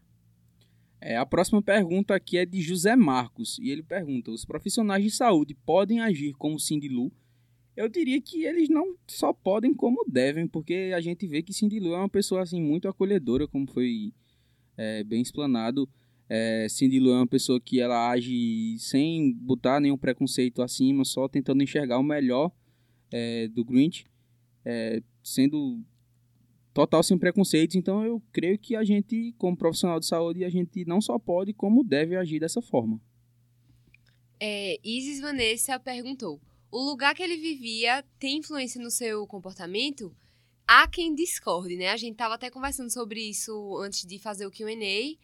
É, 1.01 1.15
a 1.15 1.25
próxima 1.25 1.61
pergunta 1.61 2.13
aqui 2.13 2.37
é 2.37 2.45
de 2.45 2.61
José 2.61 2.95
Marcos, 2.95 3.57
e 3.59 3.69
ele 3.69 3.81
pergunta: 3.81 4.31
os 4.31 4.43
profissionais 4.43 5.03
de 5.03 5.09
saúde 5.09 5.55
podem 5.55 6.01
agir 6.01 6.33
como 6.33 6.59
Cindy 6.59 6.89
Lou? 6.89 7.11
Eu 7.79 7.87
diria 7.87 8.19
que 8.19 8.43
eles 8.43 8.67
não 8.67 8.93
só 9.07 9.31
podem, 9.31 9.73
como 9.73 10.03
devem, 10.05 10.45
porque 10.45 10.91
a 10.93 10.99
gente 10.99 11.25
vê 11.25 11.41
que 11.41 11.53
Cindy 11.53 11.79
Lou 11.79 11.95
é 11.95 11.99
uma 11.99 12.09
pessoa 12.09 12.41
assim 12.41 12.61
muito 12.61 12.89
acolhedora, 12.89 13.47
como 13.47 13.71
foi 13.71 14.11
é, 14.75 15.01
bem 15.05 15.21
explanado. 15.21 15.87
É, 16.27 16.67
Cindy 16.69 16.99
Lou 16.99 17.13
é 17.13 17.19
uma 17.19 17.25
pessoa 17.25 17.57
que 17.57 17.79
ela 17.79 18.09
age 18.09 18.75
sem 18.79 19.31
botar 19.31 19.79
nenhum 19.79 19.97
preconceito 19.97 20.61
acima, 20.61 21.05
só 21.05 21.29
tentando 21.29 21.63
enxergar 21.63 21.99
o 21.99 22.03
melhor 22.03 22.51
é, 23.13 23.47
do 23.47 23.63
Grinch, 23.63 24.05
é, 24.65 25.01
sendo 25.23 25.81
total 26.73 27.01
sem 27.01 27.17
preconceitos. 27.17 27.77
Então 27.77 28.03
eu 28.03 28.21
creio 28.33 28.59
que 28.59 28.75
a 28.75 28.83
gente, 28.83 29.33
como 29.37 29.55
profissional 29.55 30.01
de 30.01 30.05
saúde, 30.05 30.43
a 30.43 30.49
gente 30.49 30.83
não 30.83 30.99
só 30.99 31.17
pode, 31.17 31.53
como 31.53 31.81
deve 31.81 32.17
agir 32.17 32.41
dessa 32.41 32.61
forma. 32.61 32.99
É, 34.37 34.77
Isis 34.83 35.21
Vanessa 35.21 35.79
perguntou: 35.79 36.41
o 36.71 36.79
lugar 36.79 37.15
que 37.15 37.23
ele 37.23 37.37
vivia 37.37 38.03
tem 38.19 38.37
influência 38.37 38.81
no 38.81 38.91
seu 38.91 39.25
comportamento? 39.25 40.15
Há 40.67 40.87
quem 40.87 41.15
discorde, 41.15 41.75
né? 41.75 41.89
A 41.89 41.97
gente 41.97 42.15
tava 42.15 42.35
até 42.35 42.49
conversando 42.49 42.91
sobre 42.91 43.21
isso 43.21 43.77
antes 43.79 44.05
de 44.05 44.19
fazer 44.19 44.45
o 44.45 44.51
Q&A. 44.51 45.17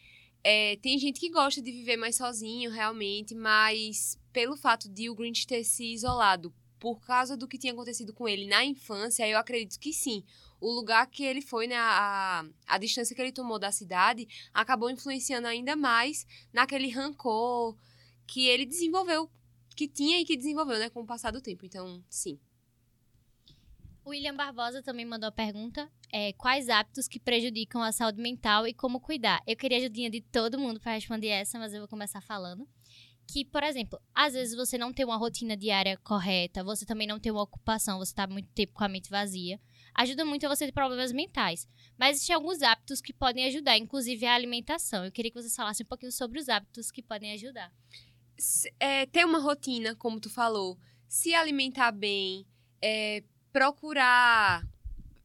É, 0.43 0.75
tem 0.77 0.97
gente 0.97 1.19
que 1.19 1.29
gosta 1.29 1.61
de 1.61 1.71
viver 1.71 1.97
mais 1.97 2.15
sozinho, 2.15 2.71
realmente, 2.71 3.35
mas 3.35 4.19
pelo 4.33 4.57
fato 4.57 4.89
de 4.89 5.09
o 5.09 5.15
Grinch 5.15 5.45
ter 5.45 5.63
se 5.63 5.93
isolado 5.93 6.53
por 6.79 6.99
causa 7.01 7.35
do 7.35 7.47
que 7.47 7.57
tinha 7.57 7.73
acontecido 7.73 8.13
com 8.13 8.27
ele 8.27 8.47
na 8.47 8.63
infância, 8.63 9.27
eu 9.27 9.37
acredito 9.37 9.79
que 9.79 9.93
sim. 9.93 10.23
O 10.59 10.71
lugar 10.71 11.07
que 11.07 11.23
ele 11.23 11.41
foi, 11.41 11.67
né, 11.67 11.75
a, 11.77 12.45
a 12.67 12.77
distância 12.77 13.15
que 13.15 13.21
ele 13.21 13.31
tomou 13.31 13.57
da 13.57 13.71
cidade, 13.71 14.27
acabou 14.53 14.89
influenciando 14.89 15.47
ainda 15.47 15.75
mais 15.75 16.27
naquele 16.53 16.89
rancor 16.89 17.75
que 18.27 18.47
ele 18.47 18.65
desenvolveu, 18.65 19.29
que 19.75 19.87
tinha 19.87 20.19
e 20.19 20.25
que 20.25 20.37
desenvolveu, 20.37 20.79
né, 20.79 20.89
com 20.89 21.01
o 21.01 21.05
passar 21.05 21.31
do 21.31 21.41
tempo. 21.41 21.65
Então, 21.65 22.03
sim. 22.09 22.39
William 24.07 24.35
Barbosa 24.35 24.83
também 24.83 25.05
mandou 25.05 25.27
a 25.27 25.31
pergunta: 25.31 25.91
é, 26.11 26.31
quais 26.33 26.69
hábitos 26.69 27.07
que 27.07 27.19
prejudicam 27.19 27.81
a 27.81 27.91
saúde 27.91 28.21
mental 28.21 28.67
e 28.67 28.73
como 28.73 28.99
cuidar? 28.99 29.41
Eu 29.47 29.55
queria 29.55 29.77
a 29.77 29.81
ajudinha 29.81 30.09
de 30.09 30.21
todo 30.21 30.59
mundo 30.59 30.79
para 30.79 30.93
responder 30.93 31.27
essa, 31.27 31.57
mas 31.57 31.73
eu 31.73 31.79
vou 31.79 31.87
começar 31.87 32.21
falando. 32.21 32.67
Que, 33.27 33.43
por 33.43 33.63
exemplo, 33.63 33.99
às 34.13 34.33
vezes 34.33 34.55
você 34.55 34.77
não 34.77 34.93
tem 34.93 35.03
uma 35.03 35.17
rotina 35.17 35.57
diária 35.57 35.97
correta, 36.03 36.63
você 36.63 36.85
também 36.85 37.07
não 37.07 37.19
tem 37.19 37.31
uma 37.31 37.41
ocupação, 37.41 37.97
você 37.97 38.11
está 38.11 38.27
muito 38.27 38.47
tempo 38.49 38.73
com 38.73 38.83
a 38.83 38.87
mente 38.87 39.09
vazia. 39.09 39.59
Ajuda 39.95 40.23
muito 40.23 40.45
a 40.45 40.49
você 40.49 40.67
ter 40.67 40.71
problemas 40.71 41.11
mentais. 41.11 41.67
Mas 41.97 42.17
existem 42.17 42.35
alguns 42.35 42.61
hábitos 42.61 43.01
que 43.01 43.13
podem 43.13 43.45
ajudar, 43.45 43.77
inclusive 43.77 44.25
a 44.27 44.35
alimentação. 44.35 45.05
Eu 45.05 45.11
queria 45.11 45.31
que 45.31 45.41
vocês 45.41 45.55
falassem 45.55 45.83
um 45.83 45.87
pouquinho 45.87 46.11
sobre 46.11 46.37
os 46.37 46.49
hábitos 46.49 46.91
que 46.91 47.01
podem 47.01 47.31
ajudar. 47.31 47.73
É, 48.79 49.05
ter 49.05 49.25
uma 49.25 49.39
rotina, 49.39 49.95
como 49.95 50.19
tu 50.19 50.29
falou, 50.29 50.77
se 51.07 51.33
alimentar 51.33 51.91
bem, 51.91 52.45
é, 52.81 53.23
procurar 53.51 54.67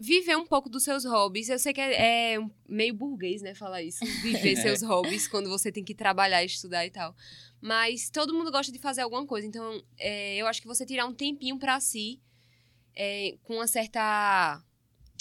viver 0.01 0.35
um 0.35 0.47
pouco 0.47 0.71
dos 0.71 0.83
seus 0.83 1.05
hobbies. 1.05 1.51
Eu 1.51 1.59
sei 1.59 1.75
que 1.75 1.81
é, 1.81 2.35
é 2.35 2.39
meio 2.67 2.95
burguês, 2.95 3.43
né, 3.43 3.55
falar 3.55 3.83
isso, 3.83 4.05
viver 4.23 4.57
seus 4.57 4.83
hobbies 4.83 5.29
quando 5.29 5.51
você 5.51 5.71
tem 5.71 5.85
que 5.85 5.95
trabalhar, 5.95 6.43
estudar 6.43 6.87
e 6.87 6.91
tal. 6.91 7.15
Mas 7.61 8.09
todo 8.09 8.33
mundo 8.33 8.51
gosta 8.51 8.73
de 8.73 8.79
fazer 8.79 9.03
alguma 9.03 9.27
coisa, 9.27 9.47
então 9.47 9.83
é, 9.99 10.37
eu 10.37 10.47
acho 10.47 10.63
que 10.63 10.67
você 10.67 10.87
tirar 10.87 11.05
um 11.05 11.13
tempinho 11.13 11.59
pra 11.59 11.79
si, 11.79 12.19
é, 12.97 13.37
com 13.43 13.57
uma 13.57 13.67
certa 13.67 14.65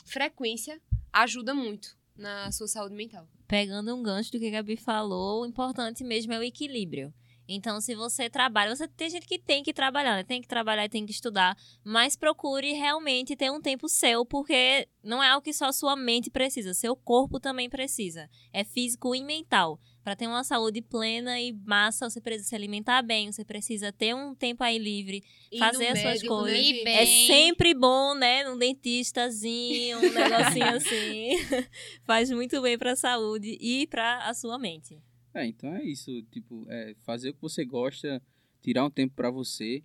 frequência, 0.05 0.81
ajuda 1.11 1.53
muito 1.53 1.97
na 2.15 2.49
sua 2.51 2.67
saúde 2.67 2.95
mental. 2.95 3.27
Pegando 3.47 3.93
um 3.93 4.01
gancho 4.01 4.31
do 4.31 4.39
que 4.39 4.47
a 4.47 4.51
Gabi 4.51 4.77
falou, 4.77 5.41
o 5.41 5.45
importante 5.45 6.03
mesmo 6.03 6.31
é 6.31 6.39
o 6.39 6.43
equilíbrio. 6.43 7.13
Então, 7.51 7.81
se 7.81 7.95
você 7.95 8.29
trabalha, 8.29 8.75
você 8.75 8.87
tem 8.87 9.09
gente 9.09 9.25
que 9.25 9.39
tem 9.39 9.63
que 9.63 9.73
trabalhar, 9.73 10.15
né? 10.15 10.23
Tem 10.23 10.39
que 10.39 10.47
trabalhar 10.47 10.85
e 10.85 10.89
tem 10.89 11.03
que 11.03 11.11
estudar, 11.11 11.57
mas 11.83 12.15
procure 12.15 12.73
realmente 12.73 13.35
ter 13.35 13.49
um 13.49 13.59
tempo 13.59 13.89
seu, 13.89 14.23
porque 14.23 14.87
não 15.03 15.23
é 15.23 15.29
algo 15.29 15.43
que 15.43 15.51
só 15.51 15.71
sua 15.71 15.95
mente 15.95 16.29
precisa, 16.29 16.75
seu 16.75 16.95
corpo 16.95 17.39
também 17.39 17.67
precisa. 17.67 18.29
É 18.53 18.63
físico 18.63 19.15
e 19.15 19.23
mental. 19.23 19.79
Para 20.03 20.15
ter 20.15 20.27
uma 20.27 20.43
saúde 20.43 20.79
plena 20.81 21.39
e 21.39 21.51
massa, 21.51 22.07
você 22.07 22.21
precisa 22.21 22.49
se 22.49 22.55
alimentar 22.55 23.01
bem, 23.01 23.31
você 23.31 23.43
precisa 23.43 23.91
ter 23.91 24.13
um 24.13 24.35
tempo 24.35 24.63
aí 24.63 24.77
livre, 24.77 25.23
no 25.51 25.57
fazer 25.57 25.87
as 25.87 25.99
suas 25.99 26.13
médico, 26.21 26.41
né, 26.43 26.53
coisas. 26.53 26.85
É 26.85 27.05
sempre 27.27 27.73
bom, 27.73 28.13
né? 28.13 28.47
Um 28.47 28.57
dentistazinho, 28.57 29.97
um 29.97 30.13
negocinho 30.13 30.69
assim. 30.77 31.31
Faz 32.05 32.29
muito 32.29 32.61
bem 32.61 32.77
pra 32.77 32.95
saúde 32.95 33.57
e 33.59 33.87
pra 33.87 34.19
a 34.27 34.35
sua 34.35 34.59
mente. 34.59 35.01
É, 35.33 35.45
então 35.45 35.75
é 35.75 35.83
isso, 35.83 36.21
tipo, 36.31 36.65
é 36.69 36.95
fazer 37.03 37.29
o 37.29 37.33
que 37.33 37.41
você 37.41 37.63
gosta, 37.65 38.21
tirar 38.61 38.85
um 38.85 38.89
tempo 38.89 39.13
pra 39.15 39.29
você 39.29 39.83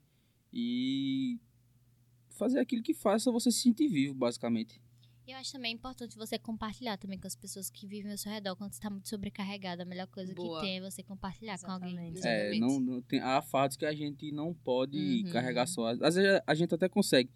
e 0.53 1.39
fazer 2.31 2.59
aquilo 2.61 2.83
que 2.83 2.95
faça 2.95 3.31
você 3.31 3.51
se 3.51 3.61
sentir 3.61 3.89
vivo, 3.89 4.15
basicamente. 4.15 4.81
E 5.27 5.31
eu 5.33 5.39
acho 5.39 5.53
também 5.53 5.73
importante 5.73 6.17
você 6.19 6.39
compartilhar 6.39 6.99
também 6.99 7.19
com 7.19 7.27
as 7.27 7.35
pessoas 7.35 7.71
que 7.71 7.87
vivem 7.87 8.13
ao 8.13 8.19
seu 8.19 8.31
redor 8.31 8.55
quando 8.57 8.73
você 8.73 8.79
está 8.79 8.91
muito 8.91 9.09
sobrecarregada. 9.09 9.83
A 9.83 9.87
melhor 9.87 10.07
coisa 10.07 10.35
Boa. 10.35 10.61
que 10.61 10.67
tem 10.67 10.77
é 10.77 10.81
você 10.83 11.03
compartilhar 11.03 11.59
com 11.59 11.71
alguém. 11.71 11.93
Exatamente. 11.95 12.27
É, 12.27 12.41
Exatamente. 12.55 12.61
não, 12.61 12.81
não 12.81 13.03
tem, 13.03 13.21
há 13.21 13.41
fatos 13.41 13.77
que 13.79 13.87
a 13.87 13.95
gente 13.95 14.31
não 14.33 14.53
pode 14.53 14.99
Uhum. 15.25 15.33
carregar 15.33 15.67
só. 15.67 15.87
Às 16.03 16.15
vezes 16.17 16.41
a 16.47 16.55
gente 16.55 16.75
até 16.75 16.89
consegue. 16.91 17.31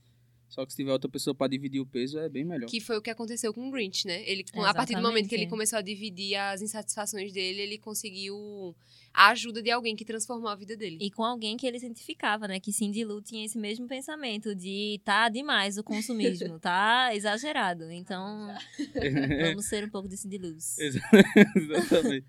Só 0.49 0.64
que 0.64 0.73
se 0.73 0.76
tiver 0.78 0.93
outra 0.93 1.11
pessoa 1.11 1.35
pra 1.35 1.47
dividir 1.47 1.78
o 1.81 1.87
peso, 1.87 2.19
é 2.19 2.28
bem 2.28 2.43
melhor. 2.45 2.67
Que 2.69 2.81
foi 2.81 2.97
o 2.97 3.02
que 3.02 3.11
aconteceu 3.11 3.52
com 3.52 3.69
o 3.69 3.71
Grinch, 3.71 4.07
né? 4.07 4.23
Ele, 4.26 4.45
a 4.64 4.73
partir 4.73 4.95
do 4.95 5.02
momento 5.02 5.28
que 5.28 5.35
ele 5.35 5.47
começou 5.47 5.78
a 5.78 5.83
dividir 5.83 6.37
as 6.37 6.62
insatisfações 6.62 7.33
dele, 7.33 7.61
ele 7.61 7.78
conseguiu 7.78 8.75
a 9.12 9.28
ajuda 9.28 9.62
de 9.62 9.71
alguém 9.71 9.95
que 9.95 10.05
transformou 10.07 10.49
a 10.49 10.55
vida 10.55 10.75
dele. 10.75 10.99
E 11.00 11.11
com 11.11 11.23
alguém 11.23 11.57
que 11.57 11.67
ele 11.67 11.76
identificava, 11.76 12.49
né? 12.49 12.59
Que 12.59 12.73
Cindy 12.73 13.05
Lou 13.05 13.21
tinha 13.21 13.45
esse 13.45 13.59
mesmo 13.59 13.87
pensamento 13.87 14.55
de 14.55 15.00
tá 15.05 15.28
demais 15.28 15.76
o 15.76 15.85
consumismo, 15.85 16.59
tá 16.61 17.14
exagerado. 17.14 17.90
Então, 17.93 18.49
vamos 19.45 19.67
ser 19.69 19.85
um 19.85 19.90
pouco 19.90 20.09
de 20.09 20.17
Cindy 20.17 20.38
Luz. 20.38 20.78
Exatamente. 20.78 22.26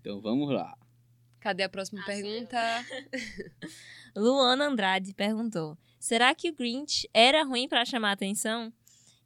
Então 0.00 0.20
vamos 0.20 0.50
lá. 0.52 0.78
Cadê 1.40 1.62
a 1.64 1.68
próxima 1.68 2.00
Ah, 2.02 2.06
pergunta? 2.06 2.58
Luana 4.14 4.66
Andrade 4.68 5.12
perguntou: 5.14 5.76
Será 6.00 6.34
que 6.34 6.48
o 6.48 6.54
Grinch 6.54 7.08
era 7.12 7.44
ruim 7.44 7.68
pra 7.68 7.84
chamar 7.84 8.12
atenção? 8.12 8.72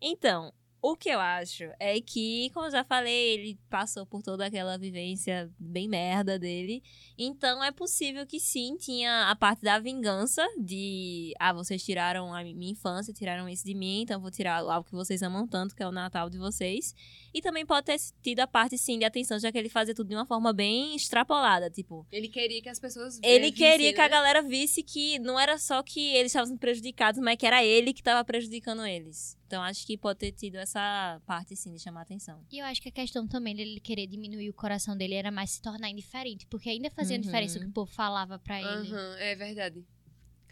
Então, 0.02 0.52
o 0.83 0.95
que 0.97 1.09
eu 1.09 1.19
acho 1.19 1.64
é 1.81 1.99
que, 1.99 2.50
como 2.52 2.66
eu 2.66 2.71
já 2.71 2.85
falei, 2.85 3.33
ele 3.33 3.59
passou 3.71 4.04
por 4.04 4.23
toda 4.23 4.45
aquela 4.45 4.76
vivência 4.76 5.50
bem 5.59 5.88
merda 5.88 6.38
dele. 6.38 6.83
Então 7.16 7.64
é 7.64 7.73
possível 7.73 8.26
que 8.26 8.38
sim, 8.38 8.76
tinha 8.76 9.31
a 9.31 9.35
parte 9.35 9.62
da 9.62 9.78
vingança 9.78 10.47
de 10.59 11.33
ah, 11.40 11.54
vocês 11.54 11.83
tiraram 11.83 12.35
a 12.35 12.43
minha 12.43 12.73
infância, 12.73 13.14
tiraram 13.14 13.49
isso 13.49 13.64
de 13.64 13.73
mim, 13.73 14.02
então 14.02 14.21
vou 14.21 14.31
tirar 14.31 14.59
algo 14.59 14.87
que 14.87 14.95
vocês 14.95 15.23
amam 15.23 15.49
tanto, 15.49 15.75
que 15.75 15.83
é 15.83 15.88
o 15.88 15.93
Natal 15.93 16.28
de 16.28 16.37
vocês. 16.37 16.95
E 17.35 17.43
também 17.43 17.67
pode 17.67 17.87
ter 17.87 17.97
tido 18.23 18.38
a 18.41 18.47
parte 18.47 18.79
sim 18.79 18.97
de 18.97 19.05
atenção, 19.05 19.38
já 19.41 19.50
que 19.50 19.59
ele 19.59 19.69
fazia 19.69 19.93
tudo 19.95 20.09
de 20.09 20.14
uma 20.14 20.25
forma 20.25 20.53
bem 20.53 20.95
extrapolada, 20.95 21.69
tipo, 21.69 22.07
Ele 22.12 22.29
queria 22.29 22.62
que 22.62 22.69
as 22.69 22.79
pessoas 22.79 23.19
ele 23.23 23.50
vissem, 23.50 23.53
queria 23.71 23.93
que 23.93 24.00
a 24.00 24.05
né? 24.05 24.09
galera 24.09 24.41
visse 24.41 24.83
que 24.85 25.19
não 25.19 25.38
era 25.38 25.59
só 25.59 25.83
que 25.83 26.14
eles 26.14 26.26
estavam 26.31 26.47
sendo 26.47 26.59
prejudicados, 26.61 27.21
mas 27.21 27.37
que 27.37 27.45
era 27.47 27.64
ele 27.64 27.93
que 27.93 28.00
estava 28.00 28.25
prejudicando 28.25 28.87
eles. 28.87 29.37
Então 29.47 29.62
acho 29.62 29.85
que 29.87 29.97
pode 29.99 30.19
ter 30.21 30.33
tido 30.33 30.57
essa 30.57 31.21
parte 31.26 31.57
sim 31.57 31.73
de 31.73 31.81
chamar 31.81 32.03
atenção. 32.03 32.41
E 32.53 32.59
eu 32.59 32.64
acho 32.67 32.81
que 32.81 32.88
a 32.88 32.93
questão 32.93 33.26
também 33.26 33.55
dele 33.55 33.81
querer 33.81 34.07
diminuir 34.07 34.49
o 34.50 34.55
coração 34.55 34.97
dele 34.97 35.14
era 35.14 35.31
mais 35.33 35.50
se 35.50 35.61
tornar 35.62 35.91
indiferente, 35.91 36.47
porque 36.47 36.69
ainda 36.71 36.88
fazia 36.91 37.17
Uhum. 37.17 37.23
diferença 37.23 37.59
o 37.59 37.62
que 37.62 37.69
o 37.69 37.73
povo 37.73 37.91
falava 37.93 38.38
pra 38.38 38.61
ele. 38.61 38.93
Aham, 38.93 39.17
é 39.19 39.35
verdade. 39.35 39.85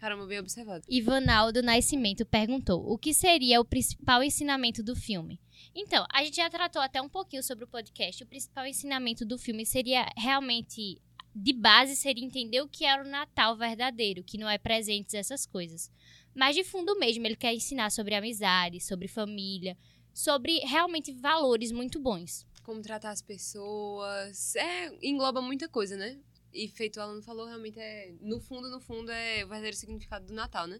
Caramba, 0.03 0.25
bem 0.25 0.39
observado. 0.39 0.83
Ivanaldo 0.89 1.63
Nascimento 1.63 2.25
perguntou: 2.25 2.85
o 2.91 2.97
que 2.97 3.13
seria 3.13 3.61
o 3.61 3.63
principal 3.63 4.21
ensinamento 4.21 4.83
do 4.83 4.97
filme? 4.97 5.39
Então, 5.73 6.05
a 6.11 6.21
gente 6.25 6.35
já 6.35 6.49
tratou 6.49 6.81
até 6.81 7.01
um 7.01 7.07
pouquinho 7.07 7.41
sobre 7.41 7.63
o 7.63 7.67
podcast. 7.69 8.21
O 8.21 8.27
principal 8.27 8.67
ensinamento 8.67 9.25
do 9.25 9.37
filme 9.37 9.65
seria 9.65 10.05
realmente, 10.17 11.01
de 11.33 11.53
base, 11.53 11.95
seria 11.95 12.25
entender 12.25 12.59
o 12.59 12.67
que 12.67 12.83
era 12.83 13.01
o 13.01 13.07
Natal 13.07 13.55
verdadeiro, 13.55 14.25
que 14.25 14.37
não 14.37 14.49
é 14.49 14.57
presentes 14.57 15.13
essas 15.13 15.45
coisas. 15.45 15.89
Mas 16.35 16.53
de 16.53 16.65
fundo 16.65 16.99
mesmo, 16.99 17.25
ele 17.25 17.37
quer 17.37 17.53
ensinar 17.53 17.89
sobre 17.89 18.13
amizade, 18.13 18.81
sobre 18.81 19.07
família, 19.07 19.77
sobre 20.13 20.59
realmente 20.65 21.13
valores 21.13 21.71
muito 21.71 21.97
bons. 21.97 22.45
Como 22.61 22.81
tratar 22.81 23.11
as 23.11 23.21
pessoas. 23.21 24.53
É, 24.57 24.91
engloba 25.01 25.41
muita 25.41 25.69
coisa, 25.69 25.95
né? 25.95 26.19
E 26.53 26.67
feito 26.67 26.97
o 26.97 27.01
Alan 27.01 27.21
falou, 27.21 27.47
realmente 27.47 27.79
é. 27.79 28.13
No 28.21 28.39
fundo, 28.39 28.69
no 28.69 28.79
fundo, 28.79 29.11
é 29.11 29.43
o 29.43 29.47
verdadeiro 29.47 29.75
significado 29.75 30.25
do 30.25 30.33
Natal, 30.33 30.67
né? 30.67 30.79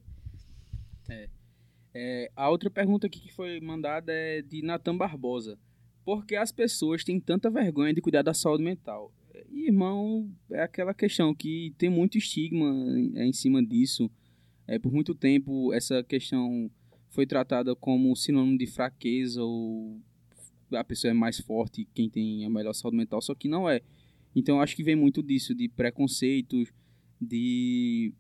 É, 1.94 2.32
a 2.36 2.50
outra 2.50 2.70
pergunta 2.70 3.08
aqui 3.08 3.20
que 3.20 3.34
foi 3.34 3.60
mandada 3.60 4.12
é 4.12 4.42
de 4.42 4.62
Natan 4.62 4.98
Barbosa. 4.98 5.60
Por 6.04 6.26
que 6.26 6.36
as 6.36 6.52
pessoas 6.52 7.04
têm 7.04 7.20
tanta 7.20 7.50
vergonha 7.50 7.94
de 7.94 8.02
cuidar 8.02 8.24
da 8.24 8.34
saúde 8.34 8.64
mental? 8.64 9.12
Irmão, 9.50 10.30
é 10.52 10.62
aquela 10.64 10.94
questão 10.94 11.34
que 11.34 11.74
tem 11.78 11.90
muito 11.90 12.18
estigma 12.18 12.68
em, 12.98 13.30
em 13.30 13.34
cima 13.34 13.64
disso. 13.64 14.10
É, 14.68 14.80
por 14.80 14.92
muito 14.92 15.14
tempo, 15.14 15.74
essa 15.74 16.04
questão 16.04 16.70
foi 17.10 17.26
tratada 17.26 17.76
como 17.76 18.16
sinônimo 18.16 18.58
de 18.58 18.66
fraqueza 18.66 19.44
ou 19.44 20.02
a 20.72 20.84
pessoa 20.84 21.12
é 21.12 21.14
mais 21.14 21.40
forte 21.40 21.88
quem 21.94 22.10
tem 22.10 22.44
a 22.46 22.50
melhor 22.50 22.74
saúde 22.74 22.98
mental, 22.98 23.22
só 23.22 23.36
que 23.36 23.48
não 23.48 23.70
é. 23.70 23.82
Então, 24.36 24.56
eu 24.58 24.62
acho 24.62 24.76
que 24.76 24.84
vem 24.84 24.96
muito 24.96 25.22
disso, 25.22 25.54
de 25.54 25.68
preconceitos, 25.70 26.72
de 27.22 28.14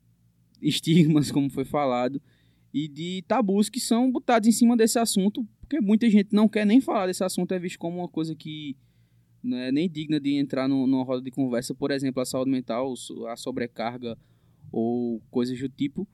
estigmas, 0.61 1.29
como 1.31 1.49
foi 1.49 1.65
falado, 1.65 2.21
e 2.73 2.87
de 2.87 3.23
tabus 3.27 3.69
que 3.69 3.79
são 3.79 4.11
botados 4.11 4.47
em 4.47 4.51
cima 4.51 4.75
desse 4.75 4.97
assunto, 4.97 5.47
porque 5.59 5.79
muita 5.79 6.09
gente 6.09 6.29
não 6.33 6.47
quer 6.47 6.65
nem 6.65 6.81
falar 6.81 7.07
desse 7.07 7.23
assunto, 7.23 7.53
é 7.53 7.59
visto 7.59 7.77
como 7.77 7.99
uma 7.99 8.07
coisa 8.07 8.35
que 8.35 8.75
não 9.43 9.57
é 9.57 9.71
nem 9.71 9.89
digna 9.89 10.19
de 10.19 10.35
entrar 10.35 10.67
no, 10.67 10.87
numa 10.87 11.03
roda 11.03 11.21
de 11.21 11.29
conversa, 11.29 11.75
por 11.75 11.91
exemplo, 11.91 12.21
a 12.21 12.25
saúde 12.25 12.49
mental, 12.49 12.93
a 13.27 13.35
sobrecarga 13.35 14.17
ou 14.71 15.21
coisas 15.29 15.59
do 15.59 15.69
tipo, 15.69 16.07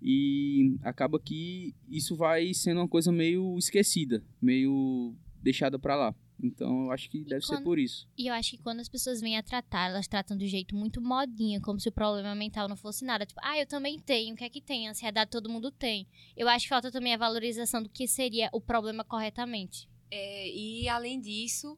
e 0.00 0.76
acaba 0.82 1.18
que 1.18 1.74
isso 1.88 2.16
vai 2.16 2.54
sendo 2.54 2.80
uma 2.80 2.88
coisa 2.88 3.10
meio 3.10 3.58
esquecida, 3.58 4.22
meio 4.40 5.14
deixada 5.42 5.78
para 5.78 5.96
lá. 5.96 6.14
Então 6.42 6.84
eu 6.84 6.90
acho 6.92 7.10
que 7.10 7.20
deve 7.20 7.44
ser 7.44 7.54
quando- 7.54 7.64
por 7.64 7.78
isso. 7.78 8.08
E 8.16 8.28
eu 8.28 8.34
acho 8.34 8.50
que 8.52 8.58
quando 8.62 8.80
as 8.80 8.88
pessoas 8.88 9.20
vêm 9.20 9.36
a 9.36 9.42
tratar, 9.42 9.90
elas 9.90 10.06
tratam 10.06 10.36
do 10.36 10.46
jeito 10.46 10.74
muito 10.76 11.00
modinha, 11.00 11.60
como 11.60 11.80
se 11.80 11.88
o 11.88 11.92
problema 11.92 12.34
mental 12.34 12.68
não 12.68 12.76
fosse 12.76 13.04
nada. 13.04 13.26
Tipo, 13.26 13.40
ah, 13.42 13.58
eu 13.58 13.66
também 13.66 13.98
tenho, 13.98 14.34
o 14.34 14.36
que 14.36 14.44
é 14.44 14.48
que 14.48 14.60
tem? 14.60 14.88
Ansiedade 14.88 15.30
todo 15.30 15.48
mundo 15.50 15.70
tem. 15.72 16.06
Eu 16.36 16.48
acho 16.48 16.64
que 16.66 16.68
falta 16.68 16.92
também 16.92 17.12
a 17.14 17.18
valorização 17.18 17.82
do 17.82 17.88
que 17.88 18.06
seria 18.06 18.48
o 18.52 18.60
problema 18.60 19.02
corretamente. 19.04 19.88
É, 20.10 20.48
e 20.48 20.88
além 20.88 21.20
disso, 21.20 21.76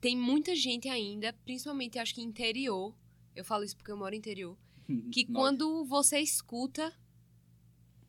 tem 0.00 0.16
muita 0.16 0.54
gente 0.56 0.88
ainda, 0.88 1.32
principalmente 1.44 1.98
acho 1.98 2.14
que 2.14 2.22
interior. 2.22 2.94
Eu 3.34 3.44
falo 3.44 3.62
isso 3.64 3.76
porque 3.76 3.90
eu 3.92 3.96
moro 3.96 4.10
no 4.12 4.16
interior. 4.16 4.56
Que 5.12 5.24
quando 5.26 5.84
você 5.84 6.18
escuta 6.20 6.92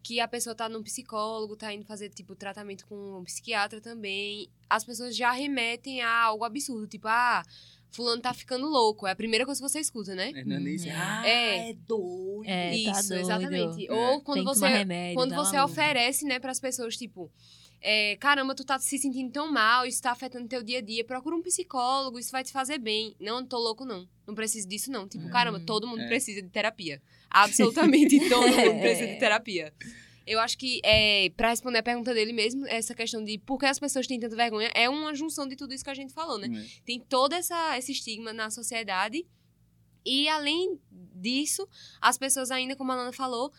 que 0.07 0.21
a 0.21 0.27
pessoa 0.27 0.55
tá 0.55 0.69
num 0.69 0.81
psicólogo, 0.81 1.57
tá 1.57 1.73
indo 1.73 1.83
fazer, 1.83 2.07
tipo, 2.07 2.33
tratamento 2.33 2.85
com 2.87 3.19
um 3.19 3.23
psiquiatra 3.25 3.81
também, 3.81 4.47
as 4.69 4.85
pessoas 4.85 5.13
já 5.17 5.31
remetem 5.33 6.01
a 6.01 6.23
algo 6.23 6.45
absurdo, 6.45 6.87
tipo, 6.87 7.09
ah, 7.09 7.43
fulano 7.91 8.21
tá 8.21 8.33
ficando 8.33 8.67
louco. 8.69 9.05
É 9.05 9.11
a 9.11 9.15
primeira 9.17 9.45
coisa 9.45 9.61
que 9.61 9.67
você 9.69 9.81
escuta, 9.81 10.15
né? 10.15 10.31
É, 10.33 10.45
não 10.45 10.55
é 10.55 10.59
nem 10.61 10.75
isso. 10.75 10.87
Uhum. 10.87 10.93
Ah, 10.95 11.27
É. 11.27 11.71
é 11.71 11.73
doido. 11.73 12.43
É, 12.45 12.69
tá 12.85 12.91
Isso, 12.99 13.09
doido. 13.09 13.21
exatamente. 13.21 13.87
É. 13.87 13.91
Ou 13.93 14.21
quando 14.21 14.37
Tem 14.37 14.45
você 14.45 14.67
remédio, 14.69 15.15
quando 15.15 15.35
você 15.35 15.59
oferece, 15.59 16.23
né, 16.25 16.39
pras 16.39 16.61
pessoas, 16.61 16.95
tipo, 16.95 17.29
é, 17.81 18.15
caramba, 18.17 18.55
tu 18.55 18.63
tá 18.65 18.77
se 18.79 18.97
sentindo 18.97 19.31
tão 19.31 19.51
mal, 19.51 19.85
isso 19.85 20.01
tá 20.01 20.11
afetando 20.11 20.47
teu 20.47 20.63
dia 20.63 20.79
a 20.79 20.81
dia, 20.81 21.03
procura 21.05 21.35
um 21.35 21.41
psicólogo, 21.41 22.17
isso 22.19 22.31
vai 22.31 22.43
te 22.43 22.51
fazer 22.51 22.77
bem. 22.79 23.15
Não, 23.19 23.45
tô 23.45 23.57
louco, 23.57 23.85
não. 23.85 24.07
Não 24.25 24.33
preciso 24.35 24.67
disso, 24.67 24.91
não. 24.91 25.07
Tipo, 25.07 25.25
Uhum. 25.25 25.29
caramba, 25.31 25.59
todo 25.59 25.87
mundo 25.87 26.01
É. 26.01 26.07
precisa 26.07 26.41
de 26.41 26.49
terapia. 26.49 27.01
Absolutamente 27.29 28.17
todo 28.29 28.47
mundo 28.47 28.59
É. 28.59 28.79
precisa 28.79 29.07
de 29.07 29.19
terapia. 29.19 29.73
Eu 30.25 30.39
acho 30.41 30.57
que, 30.57 30.81
é, 30.83 31.29
pra 31.37 31.49
responder 31.51 31.77
a 31.77 31.83
pergunta 31.83 32.13
dele 32.13 32.33
mesmo, 32.33 32.65
essa 32.67 32.93
questão 32.93 33.23
de 33.23 33.37
por 33.37 33.57
que 33.57 33.65
as 33.65 33.79
pessoas 33.79 34.05
têm 34.07 34.19
tanta 34.19 34.35
vergonha, 34.35 34.69
é 34.75 34.89
uma 34.89 35.15
junção 35.15 35.47
de 35.47 35.55
tudo 35.55 35.73
isso 35.73 35.83
que 35.85 35.89
a 35.89 35.93
gente 35.93 36.11
falou, 36.13 36.37
né? 36.37 36.47
É. 36.53 36.81
tem 36.85 36.99
todo 36.99 37.31
essa, 37.33 37.77
esse 37.77 37.93
estigma 37.93 38.33
na 38.33 38.49
sociedade. 38.49 39.25
E 40.05 40.27
além 40.29 40.79
disso, 40.91 41.67
as 42.01 42.17
pessoas 42.17 42.51
ainda, 42.51 42.75
como 42.75 42.91
a 42.91 42.95
Lana 42.95 43.11
falou, 43.13 43.51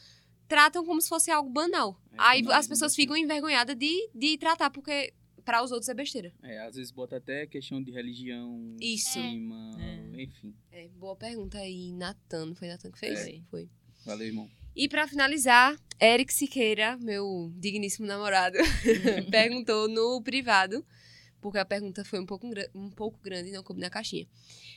tratam 0.49 0.85
como 0.85 1.01
se 1.01 1.09
fosse 1.09 1.31
algo 1.31 1.51
banal. 1.51 2.01
É, 2.13 2.17
Aí 2.19 2.41
as 2.51 2.67
pessoas 2.67 2.91
bastante. 2.93 2.97
ficam 2.97 3.17
envergonhadas 3.17 3.77
de, 3.77 4.09
de 4.15 4.37
tratar, 4.39 4.71
porque 4.71 5.13
para 5.45 5.63
os 5.63 5.71
outros 5.71 5.89
é 5.89 5.95
besteira. 5.95 6.33
É, 6.43 6.59
às 6.67 6.75
vezes 6.77 6.91
bota 6.91 7.17
até 7.17 7.47
questão 7.47 7.83
de 7.83 7.91
religião 7.91 8.77
Isso. 8.81 9.19
em 9.19 9.23
cima, 9.31 9.71
É. 9.81 10.23
enfim. 10.23 10.55
É, 10.73 10.89
boa 10.89 11.15
pergunta 11.17 11.59
aí, 11.59 11.93
Natan. 11.93 12.47
Não 12.47 12.55
foi 12.55 12.69
Natan 12.69 12.91
que 12.91 12.99
fez? 12.99 13.21
Foi. 13.23 13.43
Foi. 13.51 13.69
Valeu, 14.05 14.27
irmão. 14.27 14.51
E 14.77 14.89
pra 14.89 15.09
finalizar, 15.09 15.77
Eric 16.01 16.33
Siqueira, 16.33 16.97
meu 16.99 17.53
digníssimo 17.57 18.07
namorado, 18.07 18.57
perguntou 19.31 19.89
no 19.89 20.23
privado, 20.23 20.85
porque 21.41 21.59
a 21.59 21.65
pergunta 21.65 22.05
foi 22.05 22.19
um 22.19 22.27
pouco, 22.27 22.47
um 22.75 22.91
pouco 22.91 23.19
grande 23.23 23.51
e 23.51 23.53
não 23.53 23.63
coube 23.63 23.81
na 23.81 23.89
caixinha. 23.91 24.27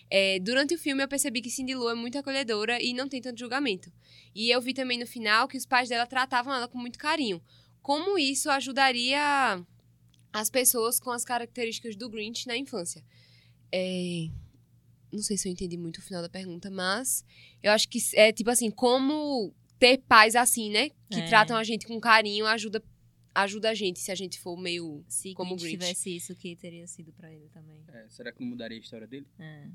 É, 0.10 0.40
durante 0.40 0.76
o 0.76 0.78
filme 0.78 1.02
eu 1.04 1.08
percebi 1.08 1.42
que 1.42 1.50
Cindy 1.50 1.74
Lou 1.76 1.90
é 1.90 1.96
muito 1.96 2.18
acolhedora 2.18 2.82
e 2.82 2.94
não 2.94 3.08
tem 3.08 3.22
tanto 3.22 3.40
julgamento. 3.40 3.92
E 4.36 4.50
eu 4.50 4.62
vi 4.62 4.74
também 4.74 5.00
no 5.00 5.08
final 5.08 5.48
que 5.48 5.58
os 5.58 5.66
pais 5.66 5.90
dela 5.90 6.06
tratavam 6.06 6.54
ela 6.54 6.68
com 6.68 6.78
muito 6.78 7.00
carinho. 7.00 7.42
Como 7.82 8.18
isso 8.20 8.50
ajudaria 8.50 9.20
as 10.32 10.50
pessoas 10.50 11.00
com 11.00 11.10
as 11.12 11.26
características 11.26 11.96
do 11.96 12.10
Grinch 12.10 12.46
na 12.48 12.56
infância? 12.56 13.04
É, 13.72 14.28
Não 15.12 15.22
sei 15.22 15.38
se 15.38 15.48
eu 15.48 15.52
entendi 15.52 15.76
muito 15.78 15.98
o 15.98 16.02
final 16.02 16.22
da 16.22 16.30
pergunta, 16.30 16.70
mas 16.70 17.26
eu 17.62 17.72
acho 17.72 17.90
que 17.90 18.00
é 18.14 18.32
tipo 18.32 18.50
assim, 18.50 18.70
como 18.72 19.54
ter 19.78 19.98
pais 20.08 20.36
assim, 20.36 20.70
né? 20.70 20.90
Que 21.10 21.20
É. 21.20 21.28
tratam 21.28 21.58
a 21.58 21.64
gente 21.64 21.86
com 21.88 22.00
carinho 22.00 22.46
ajuda, 22.46 22.82
ajuda 23.34 23.70
a 23.70 23.74
gente 23.74 24.00
se 24.00 24.12
a 24.12 24.16
gente 24.16 24.40
for 24.40 24.58
meio. 24.58 25.04
Se 25.08 25.34
Como 25.34 25.56
Grinch. 25.56 25.72
tivesse 25.72 26.16
isso, 26.16 26.36
que 26.36 26.56
teria 26.56 26.88
sido 26.88 27.12
pra 27.14 27.32
ele 27.34 27.50
também. 27.50 27.84
É, 27.88 28.08
será 28.10 28.32
que 28.32 28.42
não 28.42 28.48
mudaria 28.50 28.78
a 28.78 28.82
história 28.82 29.08
dele? 29.08 29.28
É. 29.40 29.68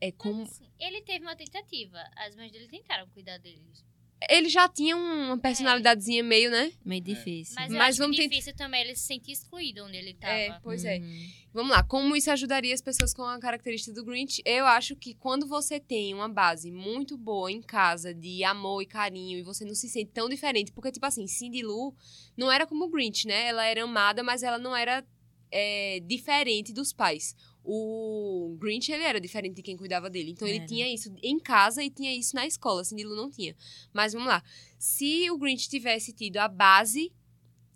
É 0.00 0.12
como. 0.12 0.42
Assim, 0.42 0.68
ele 0.78 1.02
teve 1.02 1.24
uma 1.24 1.36
tentativa. 1.36 1.98
As 2.16 2.34
mães 2.34 2.50
dele 2.50 2.68
tentaram 2.68 3.06
cuidar 3.08 3.38
deles. 3.38 3.84
Ele 4.28 4.48
já 4.48 4.68
tinha 4.68 4.96
uma 4.96 5.38
personalidadezinha 5.38 6.22
meio, 6.22 6.50
né? 6.50 6.72
Meio 6.84 7.00
difícil. 7.02 7.54
Mas, 7.56 7.72
eu 7.72 7.78
Mas 7.78 7.88
acho 7.90 7.98
vamos 7.98 8.16
que 8.16 8.22
tent- 8.22 8.30
difícil 8.30 8.54
também 8.54 8.82
ele 8.82 8.94
se 8.94 9.06
sentir 9.06 9.32
excluído 9.32 9.84
onde 9.84 9.96
ele 9.96 10.12
tava. 10.14 10.32
É, 10.32 10.58
pois 10.62 10.84
é. 10.84 10.98
Uhum. 10.98 11.30
Vamos 11.52 11.72
lá, 11.72 11.82
como 11.82 12.14
isso 12.14 12.30
ajudaria 12.30 12.72
as 12.74 12.80
pessoas 12.82 13.12
com 13.14 13.24
a 13.24 13.38
característica 13.40 13.92
do 13.92 14.04
Grinch? 14.04 14.40
Eu 14.44 14.66
acho 14.66 14.94
que 14.94 15.14
quando 15.14 15.46
você 15.46 15.80
tem 15.80 16.14
uma 16.14 16.28
base 16.28 16.70
muito 16.70 17.16
boa 17.16 17.50
em 17.50 17.60
casa 17.62 18.14
de 18.14 18.44
amor 18.44 18.82
e 18.82 18.86
carinho 18.86 19.38
e 19.38 19.42
você 19.42 19.64
não 19.64 19.74
se 19.74 19.88
sente 19.88 20.12
tão 20.12 20.28
diferente, 20.28 20.70
porque, 20.70 20.92
tipo 20.92 21.06
assim, 21.06 21.26
Cindy 21.26 21.62
Lou 21.62 21.94
não 22.36 22.52
era 22.52 22.66
como 22.66 22.84
o 22.84 22.88
Grinch, 22.90 23.26
né? 23.26 23.46
Ela 23.46 23.64
era 23.64 23.82
amada, 23.82 24.22
mas 24.22 24.42
ela 24.42 24.58
não 24.58 24.76
era 24.76 25.04
é, 25.50 25.98
diferente 26.06 26.72
dos 26.72 26.92
pais. 26.92 27.34
O 27.62 28.56
Grinch, 28.58 28.90
ele 28.90 29.04
era 29.04 29.20
diferente 29.20 29.56
de 29.56 29.62
quem 29.62 29.76
cuidava 29.76 30.08
dele. 30.08 30.30
Então, 30.30 30.48
ele 30.48 30.66
tinha 30.66 30.92
isso 30.92 31.14
em 31.22 31.38
casa 31.38 31.82
e 31.84 31.90
tinha 31.90 32.14
isso 32.16 32.34
na 32.34 32.46
escola. 32.46 32.82
Cindy 32.84 33.04
Lou 33.04 33.16
não 33.16 33.30
tinha. 33.30 33.54
Mas 33.92 34.12
vamos 34.12 34.28
lá. 34.28 34.42
Se 34.78 35.30
o 35.30 35.36
Grinch 35.38 35.68
tivesse 35.68 36.12
tido 36.12 36.38
a 36.38 36.48
base 36.48 37.12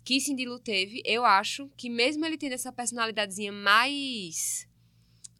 que 0.03 0.19
Cindy 0.19 0.45
Lou 0.45 0.59
teve, 0.59 1.01
eu 1.05 1.23
acho 1.25 1.69
que 1.77 1.89
mesmo 1.89 2.25
ele 2.25 2.37
tendo 2.37 2.53
essa 2.53 2.71
personalidadezinha 2.71 3.51
mais. 3.51 4.67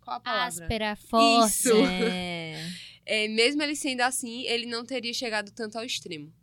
Qual 0.02 0.18
a 0.18 0.20
palavra? 0.20 0.64
Áspera, 0.64 0.96
forte. 0.96 1.52
Isso. 1.52 1.74
É. 1.74 2.72
É, 3.08 3.28
mesmo 3.28 3.62
ele 3.62 3.76
sendo 3.76 4.02
assim, 4.02 4.44
ele 4.44 4.66
não 4.66 4.84
teria 4.86 5.14
chegado 5.14 5.52
tanto 5.52 5.78
ao 5.78 5.84
extremo 5.84 6.34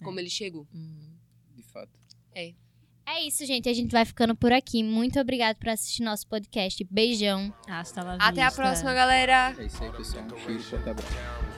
É. 0.00 0.04
como 0.04 0.18
ele 0.20 0.28
chegou. 0.28 0.66
De 1.54 1.62
fato. 1.62 1.98
É 2.34 2.52
isso, 3.26 3.44
gente. 3.44 3.68
A 3.68 3.72
gente 3.72 3.92
vai 3.92 4.04
ficando 4.04 4.34
por 4.34 4.52
aqui. 4.52 4.82
Muito 4.82 5.20
obrigado 5.20 5.56
por 5.56 5.68
assistir 5.68 6.02
nosso 6.02 6.26
podcast. 6.26 6.82
Beijão. 6.90 7.52
Hasta 7.68 8.02
la 8.02 8.16
Até 8.16 8.42
a 8.42 8.50
próxima, 8.50 8.94
galera! 8.94 9.54
É 9.58 9.66
isso 9.66 9.82
aí, 9.82 9.90
pessoal. 9.90 10.24
Um 10.24 10.38
cheiro, 10.38 10.62
forte 10.62 10.88
abraço. 10.88 11.53